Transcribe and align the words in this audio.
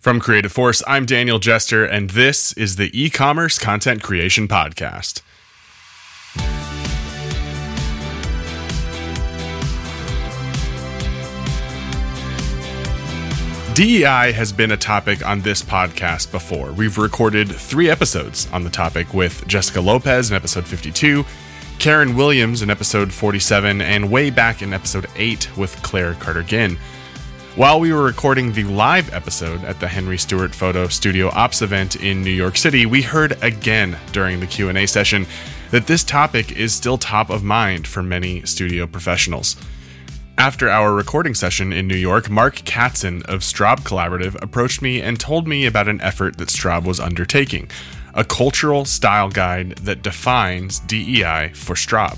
From 0.00 0.18
Creative 0.18 0.50
Force, 0.50 0.82
I'm 0.86 1.04
Daniel 1.04 1.38
Jester, 1.38 1.84
and 1.84 2.08
this 2.08 2.54
is 2.54 2.76
the 2.76 2.90
e 2.98 3.10
commerce 3.10 3.58
content 3.58 4.02
creation 4.02 4.48
podcast. 4.48 5.20
DEI 13.74 14.32
has 14.32 14.54
been 14.54 14.70
a 14.70 14.76
topic 14.78 15.22
on 15.26 15.42
this 15.42 15.60
podcast 15.60 16.30
before. 16.30 16.72
We've 16.72 16.96
recorded 16.96 17.50
three 17.50 17.90
episodes 17.90 18.48
on 18.54 18.64
the 18.64 18.70
topic 18.70 19.12
with 19.12 19.46
Jessica 19.46 19.82
Lopez 19.82 20.30
in 20.30 20.36
episode 20.36 20.66
52, 20.66 21.26
Karen 21.78 22.16
Williams 22.16 22.62
in 22.62 22.70
episode 22.70 23.12
47, 23.12 23.82
and 23.82 24.10
way 24.10 24.30
back 24.30 24.62
in 24.62 24.72
episode 24.72 25.08
8 25.16 25.58
with 25.58 25.76
Clair 25.82 26.14
Carter 26.14 26.42
Ginn. 26.42 26.78
While 27.56 27.80
we 27.80 27.92
were 27.92 28.04
recording 28.04 28.52
the 28.52 28.62
live 28.62 29.12
episode 29.12 29.64
at 29.64 29.80
the 29.80 29.88
Henry 29.88 30.18
Stewart 30.18 30.54
Photo 30.54 30.86
Studio 30.86 31.30
Ops 31.30 31.62
event 31.62 31.96
in 31.96 32.22
New 32.22 32.30
York 32.30 32.56
City, 32.56 32.86
we 32.86 33.02
heard 33.02 33.36
again 33.42 33.98
during 34.12 34.38
the 34.38 34.46
Q&A 34.46 34.86
session 34.86 35.26
that 35.72 35.88
this 35.88 36.04
topic 36.04 36.52
is 36.52 36.72
still 36.72 36.96
top 36.96 37.28
of 37.28 37.42
mind 37.42 37.88
for 37.88 38.04
many 38.04 38.46
studio 38.46 38.86
professionals. 38.86 39.56
After 40.38 40.70
our 40.70 40.94
recording 40.94 41.34
session 41.34 41.72
in 41.72 41.88
New 41.88 41.96
York, 41.96 42.30
Marc 42.30 42.54
Katzin 42.58 43.24
of 43.24 43.40
Straub 43.40 43.80
Collaborative 43.80 44.40
approached 44.40 44.80
me 44.80 45.02
and 45.02 45.18
told 45.18 45.48
me 45.48 45.66
about 45.66 45.88
an 45.88 46.00
effort 46.02 46.36
that 46.38 46.50
Straub 46.50 46.84
was 46.84 47.00
undertaking, 47.00 47.68
a 48.14 48.24
cultural 48.24 48.84
style 48.84 49.28
guide 49.28 49.76
that 49.78 50.02
defines 50.02 50.78
DEI 50.78 51.50
for 51.54 51.74
Straub. 51.74 52.16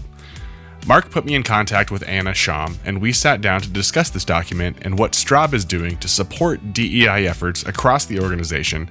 Marc 0.87 1.11
put 1.11 1.25
me 1.25 1.35
in 1.35 1.45
contact 1.45 1.93
with 1.93 2.07
Anna 2.09 2.33
Schaum, 2.33 2.77
and 2.85 3.01
we 3.01 3.13
sat 3.13 3.41
down 3.41 3.61
to 3.61 3.69
discuss 3.69 4.11
this 4.11 4.25
document 4.25 4.79
and 4.83 4.99
what 4.99 5.13
Straub 5.13 5.55
is 5.55 5.65
doing 5.65 5.97
to 5.99 6.09
support 6.09 6.73
DEI 6.73 7.27
efforts 7.29 7.65
across 7.65 8.05
the 8.07 8.19
organization 8.19 8.91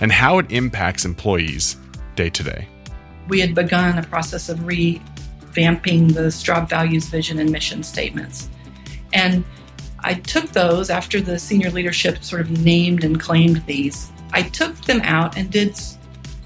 and 0.00 0.12
how 0.12 0.38
it 0.38 0.52
impacts 0.52 1.06
employees 1.06 1.78
day 2.16 2.28
to 2.28 2.42
day. 2.42 2.68
We 3.28 3.40
had 3.40 3.54
begun 3.54 3.96
a 3.96 4.02
process 4.02 4.50
of 4.50 4.58
revamping 4.60 6.12
the 6.12 6.28
Straub 6.28 6.68
values, 6.68 7.06
vision, 7.06 7.38
and 7.38 7.50
mission 7.50 7.82
statements. 7.82 8.50
And 9.14 9.42
I 10.00 10.14
took 10.14 10.50
those 10.50 10.90
after 10.90 11.22
the 11.22 11.38
senior 11.38 11.70
leadership 11.70 12.22
sort 12.22 12.42
of 12.42 12.50
named 12.50 13.04
and 13.04 13.18
claimed 13.18 13.64
these. 13.64 14.10
I 14.32 14.42
took 14.42 14.76
them 14.82 15.00
out 15.02 15.38
and 15.38 15.50
did 15.50 15.80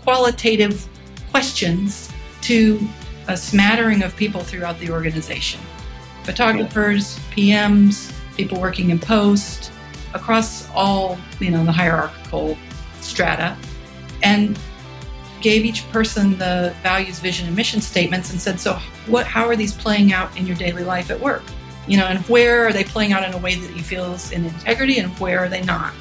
qualitative 0.05 0.86
questions 1.30 2.12
to 2.42 2.86
a 3.28 3.36
smattering 3.36 4.02
of 4.02 4.14
people 4.16 4.42
throughout 4.42 4.78
the 4.78 4.91
organization 4.91 5.60
photographers, 6.27 7.20
PMs, 7.30 8.12
people 8.36 8.60
working 8.60 8.91
in 8.91 8.98
post, 8.98 9.70
across 10.12 10.69
all 10.70 11.16
you 11.38 11.50
know 11.50 11.64
the 11.64 11.72
hierarchical 11.72 12.58
strata, 13.00 13.56
and 14.22 14.58
gave 15.41 15.64
each 15.64 15.88
person 15.92 16.36
the 16.38 16.74
values, 16.82 17.20
vision, 17.20 17.47
and 17.47 17.54
mission 17.54 17.80
statements, 17.80 18.30
and 18.32 18.41
said, 18.41 18.58
"So, 18.58 18.74
what? 19.06 19.27
How 19.27 19.47
are 19.47 19.56
these 19.56 19.72
playing 19.72 20.12
out 20.12 20.36
in 20.36 20.47
your 20.47 20.56
daily 20.56 20.82
life 20.82 21.10
at 21.10 21.20
work? 21.20 21.44
You 21.86 21.97
know, 21.98 22.06
and 22.06 22.19
where 22.28 22.66
are 22.66 22.72
they 22.72 22.82
playing 22.82 23.12
out 23.12 23.22
in 23.22 23.32
a 23.32 23.38
way 23.38 23.54
that 23.54 23.77
you 23.77 23.82
feel 23.82 24.12
is 24.12 24.32
in 24.32 24.44
integrity, 24.44 24.98
and 24.98 25.16
where 25.20 25.38
are 25.44 25.48
they 25.48 25.62
not?" 25.62 25.94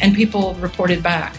And 0.00 0.14
people 0.14 0.54
reported 0.54 1.02
back 1.02 1.34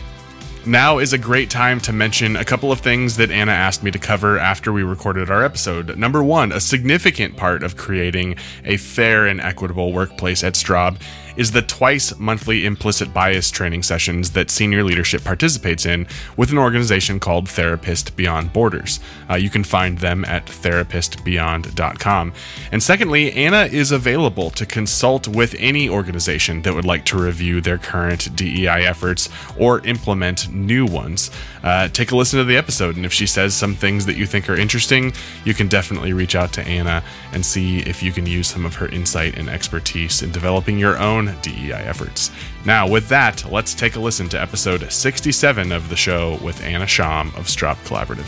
now 0.66 0.98
is 0.98 1.14
a 1.14 1.18
great 1.18 1.50
time 1.50 1.80
to 1.82 1.94
mention 1.94 2.36
a 2.36 2.46
couple 2.46 2.72
of 2.72 2.80
things 2.80 3.18
that 3.18 3.32
Anna 3.32 3.52
asked 3.52 3.84
me 3.84 3.92
to 3.92 4.00
cover 4.00 4.38
after 4.40 4.74
we 4.74 4.84
recorded 4.84 5.30
our 5.30 5.44
episode. 5.44 5.98
Number 5.98 6.24
one, 6.24 6.52
a 6.52 6.60
significant 6.60 7.38
part 7.38 7.64
of 7.64 7.78
creating 7.78 8.36
a 8.66 8.78
fair 8.78 9.26
and 9.26 9.40
equitable 9.40 9.94
workplace 9.94 10.44
at 10.44 10.54
Straub 10.54 11.00
is 11.38 11.52
the 11.52 11.62
twice 11.62 12.18
monthly 12.18 12.66
implicit 12.66 13.14
bias 13.14 13.50
training 13.50 13.84
sessions 13.84 14.32
that 14.32 14.50
senior 14.50 14.84
leadership 14.84 15.24
participates 15.24 15.86
in 15.86 16.08
with 16.36 16.52
an 16.52 16.58
organization 16.58 17.20
called 17.20 17.48
Therapist 17.48 18.16
Beyond 18.16 18.52
Borders. 18.52 19.00
Uh, 19.30 19.36
you 19.36 19.50
can 19.50 19.64
find 19.64 20.00
them 20.00 20.26
at 20.26 20.48
therapistbeyond.com. 20.48 22.34
And 22.72 22.84
secondly, 22.84 23.32
Anna 23.34 23.66
is 23.66 23.92
available 23.92 24.50
to 24.52 24.66
consult 24.66 25.28
with 25.28 25.56
any 25.60 25.88
organization 25.88 26.64
that 26.64 26.74
would 26.74 26.86
like 26.86 27.06
to 27.06 27.18
review 27.18 27.62
their 27.62 27.78
current 27.78 28.36
DEI 28.36 28.86
efforts 28.86 29.30
or 29.58 29.86
implement 29.86 30.52
new 30.52 30.86
ones. 30.86 31.30
Uh, 31.64 31.88
take 31.90 32.12
a 32.12 32.16
listen 32.16 32.40
to 32.40 32.46
the 32.46 32.58
episode, 32.58 32.96
and 32.96 33.06
if 33.06 33.14
she 33.14 33.28
says 33.28 33.54
some 33.54 33.76
things 33.76 34.06
that 34.06 34.16
you 34.16 34.26
think 34.26 34.50
are 34.50 34.56
interesting, 34.56 35.14
you 35.44 35.54
can 35.54 35.68
definitely 35.68 36.14
reach 36.14 36.36
out 36.36 36.54
to 36.54 36.62
Anna 36.62 37.04
and 37.34 37.46
see 37.46 37.80
if 37.80 38.02
you 38.02 38.12
can 38.12 38.26
use 38.26 38.48
some 38.48 38.66
of 38.66 38.76
her 38.76 38.88
insight 38.88 39.38
and 39.38 39.50
expertise 39.50 40.22
in 40.22 40.32
developing 40.32 40.80
your 40.80 40.98
own 40.98 41.27
DEI 41.42 41.72
efforts. 41.72 42.32
Now, 42.66 42.88
with 42.88 43.08
that, 43.10 43.50
let's 43.52 43.74
take 43.74 43.96
a 43.96 44.00
listen 44.00 44.30
to 44.30 44.42
episode 44.42 44.92
67 44.92 45.72
of 45.72 45.90
the 45.90 45.96
show 45.96 46.38
with 46.44 46.62
Anna 46.64 46.86
Schaum 46.86 47.28
of 47.38 47.46
Straub 47.46 47.76
Collaborative. 47.86 48.28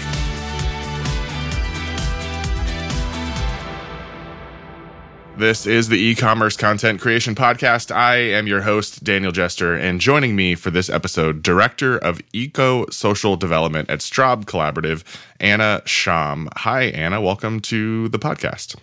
This 5.39 5.65
is 5.65 5.87
the 5.87 5.97
e 5.97 6.15
commerce 6.15 6.57
content 6.57 6.99
creation 6.99 7.33
podcast. 7.33 7.95
I 7.95 8.17
am 8.17 8.45
your 8.45 8.63
host, 8.63 9.05
Daniel 9.05 9.31
Jester, 9.31 9.73
and 9.73 10.01
joining 10.01 10.35
me 10.35 10.53
for 10.53 10.69
this 10.69 10.89
episode, 10.89 11.41
Director 11.41 11.97
of 11.97 12.19
Eco 12.33 12.89
Social 12.89 13.37
Development 13.37 13.89
at 13.89 13.99
Straub 13.99 14.43
Collaborative, 14.43 15.05
Anna 15.39 15.81
Schaum. 15.85 16.49
Hi, 16.57 16.87
Anna. 16.87 17.21
Welcome 17.21 17.61
to 17.61 18.09
the 18.09 18.19
podcast. 18.19 18.75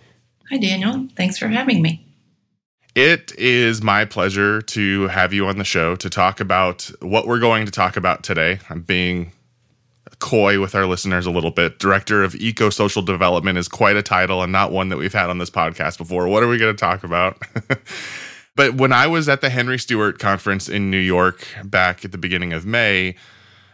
Hi, 0.49 0.57
Daniel. 0.57 1.07
Thanks 1.15 1.37
for 1.37 1.47
having 1.47 1.83
me. 1.83 2.06
It 2.97 3.31
is 3.37 3.83
my 3.83 4.05
pleasure 4.05 4.59
to 4.59 5.07
have 5.09 5.31
you 5.31 5.45
on 5.45 5.59
the 5.59 5.63
show 5.63 5.95
to 5.97 6.09
talk 6.09 6.39
about 6.39 6.89
what 6.99 7.27
we're 7.27 7.37
going 7.37 7.67
to 7.67 7.71
talk 7.71 7.95
about 7.95 8.23
today. 8.23 8.57
I'm 8.71 8.81
being 8.81 9.33
coy 10.17 10.59
with 10.59 10.73
our 10.73 10.87
listeners 10.87 11.27
a 11.27 11.29
little 11.29 11.51
bit. 11.51 11.77
Director 11.77 12.23
of 12.23 12.33
Eco 12.33 12.71
Social 12.71 13.03
Development 13.03 13.55
is 13.55 13.67
quite 13.67 13.97
a 13.97 14.01
title 14.01 14.41
and 14.41 14.51
not 14.51 14.71
one 14.71 14.89
that 14.89 14.97
we've 14.97 15.13
had 15.13 15.29
on 15.29 15.37
this 15.37 15.51
podcast 15.51 15.99
before. 15.99 16.27
What 16.27 16.41
are 16.41 16.47
we 16.47 16.57
going 16.57 16.75
to 16.75 16.79
talk 16.79 17.03
about? 17.03 17.39
but 18.55 18.73
when 18.73 18.91
I 18.91 19.05
was 19.05 19.29
at 19.29 19.41
the 19.41 19.51
Henry 19.51 19.77
Stewart 19.77 20.17
conference 20.17 20.67
in 20.67 20.89
New 20.89 20.97
York 20.97 21.47
back 21.65 22.03
at 22.03 22.11
the 22.11 22.17
beginning 22.17 22.51
of 22.51 22.65
May, 22.65 23.13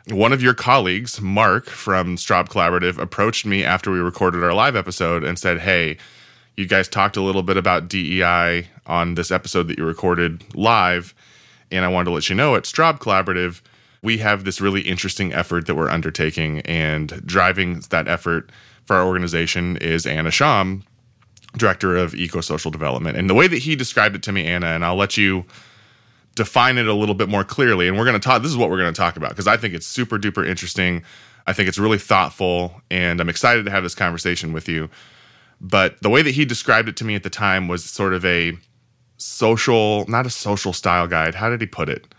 one 0.10 0.34
of 0.34 0.44
your 0.44 0.54
colleagues, 0.54 1.22
Marc 1.22 1.70
from 1.70 2.18
Straub 2.18 2.50
Collaborative, 2.50 2.98
approached 2.98 3.46
me 3.46 3.64
after 3.64 3.90
we 3.90 4.00
recorded 4.00 4.44
our 4.44 4.54
live 4.54 4.76
episode 4.76 5.24
and 5.24 5.40
said, 5.40 5.60
Hey, 5.60 5.98
you 6.56 6.68
guys 6.68 6.88
talked 6.88 7.18
a 7.18 7.22
little 7.22 7.44
bit 7.44 7.58
about 7.58 7.88
DEI 7.88 8.68
on 8.86 9.16
this 9.16 9.32
episode 9.32 9.68
that 9.68 9.78
you 9.78 9.86
recorded 9.86 10.44
live. 10.56 11.14
And 11.72 11.84
I 11.84 11.88
wanted 11.88 12.06
to 12.06 12.12
let 12.12 12.30
you 12.30 12.36
know 12.36 12.56
at 12.56 12.64
Straub 12.64 13.00
Collaborative, 13.00 13.62
we 14.02 14.20
have 14.20 14.44
this 14.44 14.62
really 14.62 14.82
interesting 14.82 15.34
effort 15.34 15.66
that 15.66 15.76
we're 15.76 15.90
undertaking, 15.90 16.60
and 16.62 17.26
driving 17.26 17.80
that 17.90 18.08
effort 18.08 18.52
for 18.86 18.98
our 18.98 19.06
organization 19.06 19.78
is 19.78 20.06
Anna 20.06 20.30
Schaum, 20.30 20.84
director 21.58 21.96
of 21.96 22.14
eco 22.14 22.42
social 22.42 22.70
development. 22.70 23.18
And 23.18 23.30
the 23.30 23.34
way 23.34 23.48
that 23.48 23.60
he 23.60 23.76
described 23.76 24.16
it 24.16 24.24
to 24.24 24.32
me, 24.32 24.46
Anna, 24.46 24.68
and 24.68 24.84
I'll 24.84 24.98
let 24.98 25.16
you 25.16 25.46
define 26.36 26.78
it 26.78 26.88
a 26.88 26.94
little 26.94 27.16
bit 27.16 27.30
more 27.30 27.44
clearly. 27.44 27.88
And 27.88 27.98
we're 27.98 28.06
going 28.06 28.20
to 28.20 28.28
talk, 28.28 28.42
this 28.42 28.52
is 28.52 28.58
what 28.58 28.70
we're 28.70 28.80
going 28.80 28.94
to 28.94 29.00
talk 29.00 29.16
about 29.16 29.30
because 29.30 29.48
I 29.48 29.56
think 29.56 29.74
it's 29.74 29.88
super 29.88 30.20
duper 30.20 30.46
interesting. 30.46 31.04
I 31.48 31.54
think 31.54 31.70
it's 31.70 31.78
really 31.78 31.98
thoughtful, 31.98 32.82
and 32.92 33.20
I'm 33.20 33.30
excited 33.30 33.66
to 33.66 33.72
have 33.72 33.84
this 33.84 33.96
conversation 33.96 34.54
with 34.54 34.68
you. 34.68 34.90
But 35.64 36.02
the 36.02 36.10
way 36.10 36.22
that 36.22 36.36
he 36.36 36.46
described 36.46 36.90
it 36.90 36.98
to 36.98 37.06
me 37.06 37.16
at 37.16 37.24
the 37.24 37.30
time 37.30 37.68
was 37.68 37.84
sort 37.84 38.14
of 38.14 38.26
a 38.26 38.54
social, 39.18 40.06
not 40.08 40.26
a 40.26 40.30
social 40.30 40.74
style 40.74 41.08
guide. 41.08 41.36
How 41.36 41.50
did 41.50 41.62
he 41.62 41.68
put 41.68 41.90
it? 41.90 42.14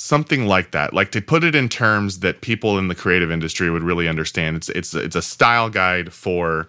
something 0.00 0.46
like 0.46 0.70
that 0.70 0.94
like 0.94 1.10
to 1.12 1.20
put 1.20 1.44
it 1.44 1.54
in 1.54 1.68
terms 1.68 2.20
that 2.20 2.40
people 2.40 2.78
in 2.78 2.88
the 2.88 2.94
creative 2.94 3.30
industry 3.30 3.70
would 3.70 3.82
really 3.82 4.08
understand 4.08 4.56
it's 4.56 4.70
it's 4.70 4.94
it's 4.94 5.14
a 5.14 5.20
style 5.20 5.68
guide 5.68 6.10
for 6.10 6.66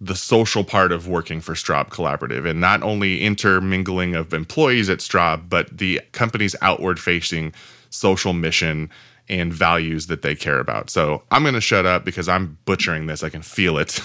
the 0.00 0.14
social 0.14 0.62
part 0.62 0.92
of 0.92 1.08
working 1.08 1.40
for 1.40 1.54
Straub 1.54 1.88
Collaborative 1.88 2.48
and 2.48 2.60
not 2.60 2.80
only 2.84 3.20
intermingling 3.20 4.14
of 4.14 4.32
employees 4.32 4.88
at 4.88 4.98
Straub 4.98 5.48
but 5.48 5.78
the 5.78 6.00
company's 6.12 6.54
outward 6.62 7.00
facing 7.00 7.52
social 7.90 8.32
mission 8.32 8.88
and 9.28 9.52
values 9.52 10.06
that 10.06 10.22
they 10.22 10.34
care 10.34 10.58
about. 10.58 10.90
So 10.90 11.22
I'm 11.30 11.42
going 11.42 11.54
to 11.54 11.60
shut 11.60 11.86
up 11.86 12.04
because 12.04 12.28
I'm 12.28 12.58
butchering 12.64 13.06
this. 13.06 13.22
I 13.22 13.28
can 13.28 13.42
feel 13.42 13.78
it. 13.78 14.00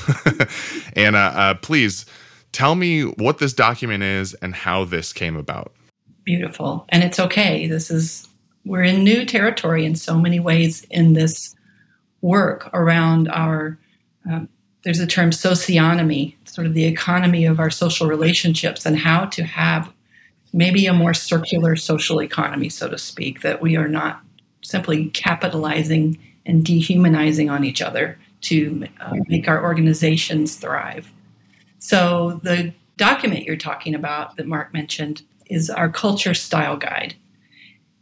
and 0.95 1.15
uh, 1.15 1.19
uh, 1.19 1.53
please 1.55 2.05
tell 2.51 2.75
me 2.75 3.03
what 3.03 3.39
this 3.39 3.53
document 3.53 4.03
is 4.03 4.33
and 4.35 4.53
how 4.53 4.85
this 4.85 5.13
came 5.13 5.35
about. 5.35 5.73
Beautiful. 6.23 6.85
And 6.89 7.03
it's 7.03 7.19
okay. 7.19 7.67
This 7.67 7.91
is 7.91 8.27
we're 8.65 8.83
in 8.83 9.03
new 9.03 9.25
territory 9.25 9.85
in 9.85 9.95
so 9.95 10.17
many 10.17 10.39
ways 10.39 10.85
in 10.89 11.13
this 11.13 11.55
work 12.21 12.69
around 12.73 13.27
our 13.27 13.77
um, 14.29 14.47
there's 14.83 14.99
a 14.99 15.07
term 15.07 15.31
socionomy 15.31 16.35
sort 16.45 16.67
of 16.67 16.73
the 16.73 16.85
economy 16.85 17.45
of 17.45 17.59
our 17.59 17.69
social 17.69 18.07
relationships 18.07 18.85
and 18.85 18.97
how 18.97 19.25
to 19.25 19.43
have 19.43 19.91
maybe 20.53 20.85
a 20.85 20.93
more 20.93 21.13
circular 21.13 21.75
social 21.75 22.21
economy 22.21 22.69
so 22.69 22.87
to 22.87 22.97
speak 22.97 23.41
that 23.41 23.61
we 23.61 23.75
are 23.75 23.89
not 23.89 24.22
simply 24.63 25.09
capitalizing 25.11 26.17
and 26.45 26.65
dehumanizing 26.65 27.49
on 27.49 27.63
each 27.63 27.81
other 27.81 28.17
to 28.41 28.85
uh, 29.01 29.15
make 29.27 29.47
our 29.47 29.63
organizations 29.63 30.55
thrive 30.55 31.11
so 31.79 32.39
the 32.43 32.73
document 32.97 33.45
you're 33.45 33.55
talking 33.57 33.95
about 33.95 34.37
that 34.37 34.47
Marc 34.47 34.73
mentioned 34.73 35.21
is 35.47 35.69
our 35.69 35.89
culture 35.89 36.33
style 36.33 36.77
guide 36.77 37.15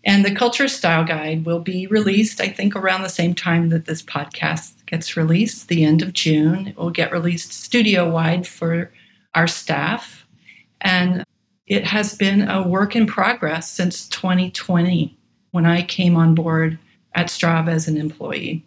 And 0.03 0.25
the 0.25 0.33
Culture 0.33 0.67
Style 0.67 1.03
Guide 1.03 1.45
will 1.45 1.59
be 1.59 1.85
released, 1.87 2.41
I 2.41 2.47
think, 2.49 2.75
around 2.75 3.03
the 3.03 3.09
same 3.09 3.35
time 3.35 3.69
that 3.69 3.85
this 3.85 4.01
podcast 4.01 4.73
gets 4.87 5.15
released, 5.15 5.67
the 5.67 5.83
end 5.83 6.01
of 6.01 6.13
June. 6.13 6.67
It 6.69 6.77
will 6.77 6.89
get 6.89 7.11
released 7.11 7.53
studio 7.53 8.09
wide 8.09 8.47
for 8.47 8.91
our 9.35 9.47
staff. 9.47 10.25
And 10.81 11.23
it 11.67 11.85
has 11.85 12.15
been 12.15 12.49
a 12.49 12.67
work 12.67 12.95
in 12.95 13.05
progress 13.05 13.69
since 13.69 14.07
2020 14.09 15.15
when 15.51 15.65
I 15.65 15.81
came 15.83 16.15
on 16.15 16.35
board 16.35 16.77
at 17.13 17.27
Straub 17.27 17.69
as 17.69 17.87
an 17.87 17.97
employee. 17.97 18.63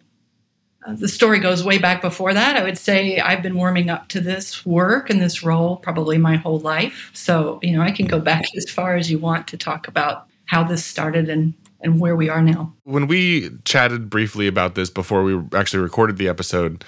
Uh, 0.85 0.93
the 0.93 1.07
story 1.07 1.39
goes 1.39 1.63
way 1.63 1.77
back 1.77 2.01
before 2.01 2.33
that. 2.33 2.55
I 2.55 2.63
would 2.63 2.77
say 2.77 3.19
I've 3.19 3.41
been 3.41 3.55
warming 3.55 3.89
up 3.89 4.07
to 4.09 4.21
this 4.21 4.65
work 4.65 5.09
and 5.09 5.19
this 5.19 5.43
role 5.43 5.77
probably 5.77 6.17
my 6.17 6.35
whole 6.35 6.59
life. 6.59 7.09
So, 7.13 7.59
you 7.63 7.75
know, 7.75 7.81
I 7.81 7.91
can 7.91 8.05
go 8.05 8.19
back 8.19 8.45
as 8.55 8.69
far 8.69 8.95
as 8.95 9.09
you 9.09 9.17
want 9.17 9.47
to 9.47 9.57
talk 9.57 9.87
about 9.87 10.27
how 10.45 10.63
this 10.63 10.85
started 10.85 11.29
and 11.29 11.53
and 11.81 11.99
where 11.99 12.15
we 12.15 12.29
are 12.29 12.41
now. 12.41 12.73
When 12.83 13.05
we 13.05 13.51
chatted 13.63 14.09
briefly 14.09 14.47
about 14.47 14.75
this 14.75 14.89
before 14.89 15.23
we 15.23 15.39
actually 15.53 15.83
recorded 15.83 16.17
the 16.17 16.27
episode, 16.27 16.83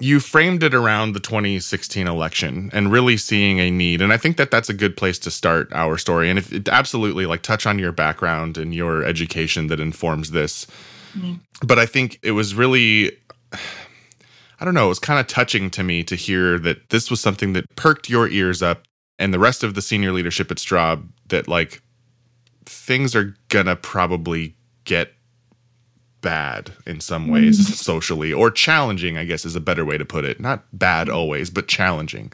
you 0.00 0.18
framed 0.18 0.62
it 0.62 0.74
around 0.74 1.12
the 1.12 1.20
2016 1.20 2.06
election 2.06 2.70
and 2.72 2.90
really 2.90 3.16
seeing 3.16 3.60
a 3.60 3.70
need 3.70 4.00
and 4.00 4.12
i 4.12 4.16
think 4.16 4.36
that 4.36 4.50
that's 4.50 4.68
a 4.68 4.74
good 4.74 4.96
place 4.96 5.18
to 5.18 5.30
start 5.30 5.68
our 5.72 5.96
story 5.96 6.28
and 6.28 6.38
if 6.38 6.52
it 6.52 6.68
absolutely 6.68 7.26
like 7.26 7.42
touch 7.42 7.66
on 7.66 7.78
your 7.78 7.92
background 7.92 8.56
and 8.56 8.74
your 8.74 9.04
education 9.04 9.68
that 9.68 9.78
informs 9.78 10.30
this 10.30 10.66
mm-hmm. 11.14 11.34
but 11.66 11.78
i 11.78 11.86
think 11.86 12.18
it 12.22 12.32
was 12.32 12.54
really 12.54 13.12
i 13.52 14.64
don't 14.64 14.74
know 14.74 14.86
it 14.86 14.88
was 14.88 14.98
kind 14.98 15.20
of 15.20 15.26
touching 15.26 15.70
to 15.70 15.82
me 15.82 16.02
to 16.02 16.16
hear 16.16 16.58
that 16.58 16.88
this 16.88 17.10
was 17.10 17.20
something 17.20 17.52
that 17.52 17.64
perked 17.76 18.08
your 18.08 18.28
ears 18.28 18.62
up 18.62 18.84
and 19.18 19.34
the 19.34 19.38
rest 19.38 19.62
of 19.62 19.74
the 19.74 19.82
senior 19.82 20.12
leadership 20.12 20.50
at 20.50 20.56
straub 20.56 21.06
that 21.28 21.46
like 21.46 21.82
things 22.64 23.14
are 23.14 23.36
gonna 23.48 23.76
probably 23.76 24.56
get 24.84 25.12
bad 26.20 26.72
in 26.86 27.00
some 27.00 27.28
ways 27.28 27.58
mm-hmm. 27.58 27.72
socially 27.72 28.32
or 28.32 28.50
challenging 28.50 29.16
i 29.16 29.24
guess 29.24 29.44
is 29.44 29.56
a 29.56 29.60
better 29.60 29.84
way 29.84 29.96
to 29.96 30.04
put 30.04 30.24
it 30.24 30.40
not 30.40 30.64
bad 30.72 31.08
always 31.08 31.50
but 31.50 31.66
challenging 31.66 32.30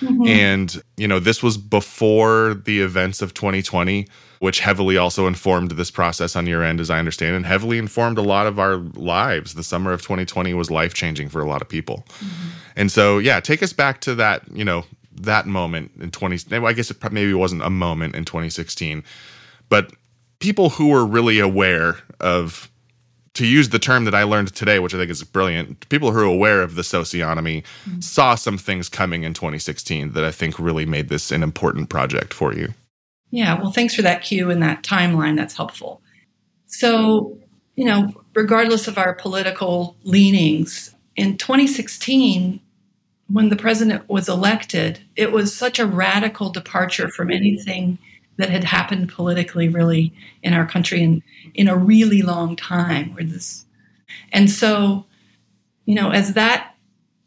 mm-hmm. 0.00 0.26
and 0.26 0.82
you 0.96 1.06
know 1.06 1.18
this 1.18 1.42
was 1.42 1.56
before 1.56 2.54
the 2.54 2.80
events 2.80 3.20
of 3.20 3.34
2020 3.34 4.06
which 4.40 4.60
heavily 4.60 4.96
also 4.96 5.26
informed 5.26 5.72
this 5.72 5.90
process 5.90 6.34
on 6.34 6.46
your 6.46 6.62
end 6.62 6.80
as 6.80 6.90
i 6.90 6.98
understand 6.98 7.36
and 7.36 7.46
heavily 7.46 7.78
informed 7.78 8.18
a 8.18 8.22
lot 8.22 8.46
of 8.46 8.58
our 8.58 8.76
lives 8.76 9.54
the 9.54 9.64
summer 9.64 9.92
of 9.92 10.00
2020 10.02 10.54
was 10.54 10.70
life 10.70 10.94
changing 10.94 11.28
for 11.28 11.40
a 11.40 11.46
lot 11.46 11.60
of 11.60 11.68
people 11.68 12.04
mm-hmm. 12.08 12.48
and 12.76 12.90
so 12.90 13.18
yeah 13.18 13.38
take 13.40 13.62
us 13.62 13.72
back 13.72 14.00
to 14.00 14.14
that 14.14 14.42
you 14.52 14.64
know 14.64 14.84
that 15.12 15.46
moment 15.46 15.90
in 16.00 16.10
20 16.10 16.56
i 16.56 16.72
guess 16.72 16.90
it 16.90 17.12
maybe 17.12 17.34
wasn't 17.34 17.62
a 17.62 17.70
moment 17.70 18.14
in 18.14 18.24
2016 18.24 19.04
but 19.68 19.92
people 20.38 20.70
who 20.70 20.88
were 20.88 21.06
really 21.06 21.38
aware 21.38 21.98
of 22.20 22.70
to 23.34 23.46
use 23.46 23.70
the 23.70 23.78
term 23.78 24.04
that 24.04 24.14
I 24.14 24.22
learned 24.22 24.54
today, 24.54 24.78
which 24.78 24.94
I 24.94 24.98
think 24.98 25.10
is 25.10 25.22
brilliant, 25.24 25.88
people 25.88 26.12
who 26.12 26.20
are 26.20 26.24
aware 26.24 26.62
of 26.62 26.76
the 26.76 26.82
socionomy 26.82 27.62
mm-hmm. 27.62 28.00
saw 28.00 28.34
some 28.36 28.56
things 28.56 28.88
coming 28.88 29.24
in 29.24 29.34
2016 29.34 30.12
that 30.12 30.24
I 30.24 30.30
think 30.30 30.58
really 30.58 30.86
made 30.86 31.08
this 31.08 31.32
an 31.32 31.42
important 31.42 31.88
project 31.88 32.32
for 32.32 32.54
you. 32.54 32.72
Yeah, 33.30 33.60
well, 33.60 33.72
thanks 33.72 33.94
for 33.94 34.02
that 34.02 34.22
cue 34.22 34.50
and 34.50 34.62
that 34.62 34.84
timeline. 34.84 35.36
That's 35.36 35.56
helpful. 35.56 36.00
So, 36.66 37.36
you 37.74 37.84
know, 37.84 38.12
regardless 38.34 38.86
of 38.86 38.96
our 38.96 39.14
political 39.14 39.96
leanings, 40.04 40.94
in 41.16 41.36
2016, 41.36 42.60
when 43.28 43.48
the 43.48 43.56
president 43.56 44.08
was 44.08 44.28
elected, 44.28 45.00
it 45.16 45.32
was 45.32 45.54
such 45.54 45.78
a 45.78 45.86
radical 45.86 46.50
departure 46.50 47.08
from 47.08 47.30
anything 47.30 47.98
that 48.36 48.50
had 48.50 48.64
happened 48.64 49.08
politically 49.08 49.68
really 49.68 50.12
in 50.42 50.54
our 50.54 50.66
country 50.66 51.02
in, 51.02 51.22
in 51.54 51.68
a 51.68 51.76
really 51.76 52.22
long 52.22 52.56
time 52.56 53.14
where 53.14 53.24
this 53.24 53.64
and 54.32 54.50
so 54.50 55.04
you 55.84 55.94
know 55.94 56.10
as 56.10 56.34
that 56.34 56.74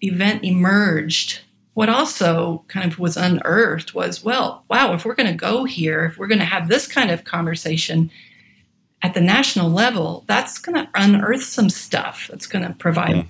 event 0.01 0.43
emerged 0.43 1.41
what 1.73 1.89
also 1.89 2.63
kind 2.67 2.91
of 2.91 2.99
was 2.99 3.17
unearthed 3.17 3.93
was 3.93 4.23
well 4.23 4.63
wow 4.69 4.93
if 4.93 5.05
we're 5.05 5.15
going 5.15 5.31
to 5.31 5.37
go 5.37 5.63
here 5.63 6.05
if 6.05 6.17
we're 6.17 6.27
going 6.27 6.39
to 6.39 6.45
have 6.45 6.67
this 6.67 6.87
kind 6.87 7.11
of 7.11 7.23
conversation 7.23 8.11
at 9.01 9.13
the 9.13 9.21
national 9.21 9.69
level 9.69 10.23
that's 10.27 10.59
going 10.59 10.75
to 10.75 10.89
unearth 10.95 11.43
some 11.43 11.69
stuff 11.69 12.27
that's 12.29 12.47
going 12.47 12.65
to 12.65 12.73
provide 12.73 13.15
mm 13.15 13.27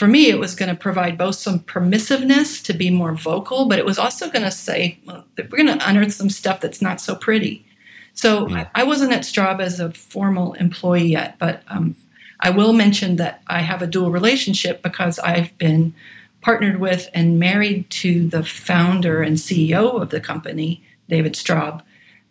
for 0.00 0.08
me, 0.08 0.30
it 0.30 0.38
was 0.38 0.54
going 0.54 0.70
to 0.70 0.74
provide 0.74 1.18
both 1.18 1.34
some 1.34 1.58
permissiveness 1.58 2.64
to 2.64 2.72
be 2.72 2.88
more 2.88 3.12
vocal, 3.12 3.66
but 3.66 3.78
it 3.78 3.84
was 3.84 3.98
also 3.98 4.30
going 4.30 4.46
to 4.46 4.50
say 4.50 4.98
well, 5.04 5.26
we're 5.36 5.62
going 5.62 5.66
to 5.66 5.86
unearth 5.86 6.14
some 6.14 6.30
stuff 6.30 6.58
that's 6.60 6.80
not 6.80 7.02
so 7.02 7.14
pretty. 7.14 7.66
So 8.14 8.48
yeah. 8.48 8.70
I, 8.74 8.80
I, 8.80 8.84
wasn't 8.84 9.12
at 9.12 9.24
Straub 9.24 9.60
as 9.60 9.78
a 9.78 9.92
formal 9.92 10.54
employee 10.54 11.08
yet, 11.08 11.38
but 11.38 11.62
um, 11.68 11.96
I 12.40 12.48
will 12.48 12.72
mention 12.72 13.16
that 13.16 13.42
I 13.46 13.60
have 13.60 13.82
a 13.82 13.86
dual 13.86 14.10
relationship 14.10 14.82
because 14.82 15.18
I've 15.18 15.56
been 15.58 15.92
partnered 16.40 16.80
with 16.80 17.10
and 17.12 17.38
married 17.38 17.90
to 17.90 18.26
the 18.26 18.42
founder 18.42 19.20
and 19.20 19.36
CEO 19.36 20.00
of 20.00 20.08
the 20.08 20.20
company, 20.20 20.82
David 21.10 21.34
Straub. 21.34 21.82